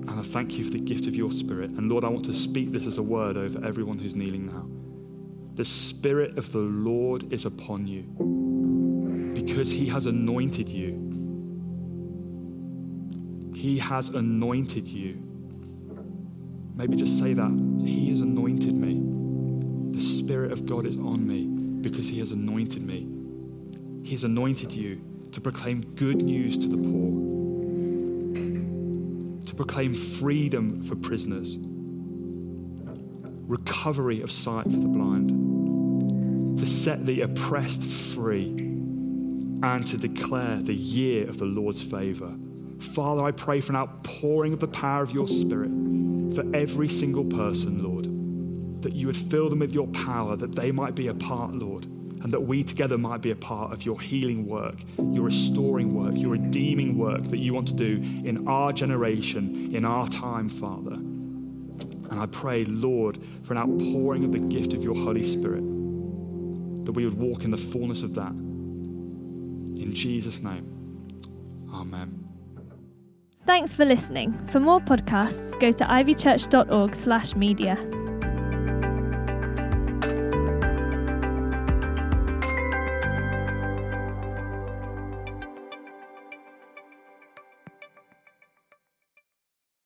And 0.08 0.10
I 0.10 0.22
thank 0.22 0.58
you 0.58 0.64
for 0.64 0.70
the 0.70 0.80
gift 0.80 1.06
of 1.06 1.14
your 1.14 1.30
Spirit. 1.30 1.70
And 1.70 1.88
Lord, 1.88 2.02
I 2.02 2.08
want 2.08 2.24
to 2.24 2.34
speak 2.34 2.72
this 2.72 2.88
as 2.88 2.98
a 2.98 3.04
word 3.04 3.36
over 3.36 3.64
everyone 3.64 4.00
who's 4.00 4.16
kneeling 4.16 4.46
now. 4.46 4.66
The 5.54 5.64
Spirit 5.64 6.36
of 6.36 6.50
the 6.50 6.58
Lord 6.58 7.32
is 7.32 7.44
upon 7.44 7.86
you 7.86 8.02
because 9.34 9.70
He 9.70 9.86
has 9.86 10.06
anointed 10.06 10.68
you. 10.68 11.09
He 13.60 13.76
has 13.76 14.08
anointed 14.08 14.86
you. 14.86 15.22
Maybe 16.74 16.96
just 16.96 17.18
say 17.18 17.34
that. 17.34 17.50
He 17.84 18.08
has 18.08 18.22
anointed 18.22 18.72
me. 18.72 19.02
The 19.92 20.00
Spirit 20.00 20.50
of 20.50 20.64
God 20.64 20.86
is 20.86 20.96
on 20.96 21.26
me 21.26 21.42
because 21.82 22.08
He 22.08 22.20
has 22.20 22.32
anointed 22.32 22.80
me. 22.80 23.06
He 24.02 24.12
has 24.12 24.24
anointed 24.24 24.72
you 24.72 25.02
to 25.32 25.42
proclaim 25.42 25.82
good 25.94 26.22
news 26.22 26.56
to 26.56 26.68
the 26.68 26.78
poor, 26.78 27.10
to 29.44 29.54
proclaim 29.54 29.94
freedom 29.94 30.82
for 30.82 30.96
prisoners, 30.96 31.58
recovery 33.46 34.22
of 34.22 34.30
sight 34.30 34.64
for 34.64 34.70
the 34.70 34.88
blind 34.88 36.56
to 36.56 36.64
set 36.64 37.04
the 37.04 37.20
oppressed 37.20 37.82
free 37.82 38.52
and 39.62 39.86
to 39.86 39.98
declare 39.98 40.56
the 40.56 40.72
year 40.72 41.28
of 41.28 41.36
the 41.36 41.44
Lord's 41.44 41.82
favor. 41.82 42.34
Father, 42.80 43.22
I 43.22 43.30
pray 43.30 43.60
for 43.60 43.72
an 43.72 43.76
outpouring 43.76 44.52
of 44.52 44.60
the 44.60 44.68
power 44.68 45.02
of 45.02 45.12
your 45.12 45.28
Spirit 45.28 45.70
for 46.34 46.44
every 46.54 46.88
single 46.88 47.24
person, 47.24 47.82
Lord, 47.82 48.82
that 48.82 48.94
you 48.94 49.06
would 49.06 49.16
fill 49.16 49.50
them 49.50 49.58
with 49.58 49.74
your 49.74 49.86
power, 49.88 50.36
that 50.36 50.54
they 50.54 50.72
might 50.72 50.94
be 50.94 51.08
a 51.08 51.14
part, 51.14 51.54
Lord, 51.54 51.84
and 51.84 52.32
that 52.32 52.40
we 52.40 52.64
together 52.64 52.96
might 52.96 53.20
be 53.20 53.30
a 53.30 53.36
part 53.36 53.72
of 53.72 53.84
your 53.84 54.00
healing 54.00 54.46
work, 54.46 54.76
your 54.98 55.24
restoring 55.24 55.94
work, 55.94 56.14
your 56.16 56.30
redeeming 56.30 56.96
work 56.96 57.22
that 57.24 57.38
you 57.38 57.52
want 57.52 57.68
to 57.68 57.74
do 57.74 58.00
in 58.24 58.48
our 58.48 58.72
generation, 58.72 59.74
in 59.74 59.84
our 59.84 60.06
time, 60.06 60.48
Father. 60.48 60.94
And 60.94 62.18
I 62.18 62.26
pray, 62.26 62.64
Lord, 62.64 63.18
for 63.42 63.54
an 63.54 63.58
outpouring 63.58 64.24
of 64.24 64.32
the 64.32 64.38
gift 64.38 64.72
of 64.72 64.82
your 64.82 64.94
Holy 64.94 65.22
Spirit 65.22 65.64
that 66.84 66.92
we 66.92 67.04
would 67.04 67.18
walk 67.18 67.44
in 67.44 67.50
the 67.50 67.56
fullness 67.56 68.02
of 68.02 68.14
that. 68.14 68.32
In 68.32 69.92
Jesus' 69.94 70.42
name, 70.42 70.66
Amen. 71.72 72.19
Thanks 73.50 73.74
for 73.74 73.84
listening. 73.84 74.38
For 74.46 74.60
more 74.60 74.80
podcasts, 74.80 75.58
go 75.58 75.72
to 75.72 75.84
ivychurch.org/media. 75.84 77.99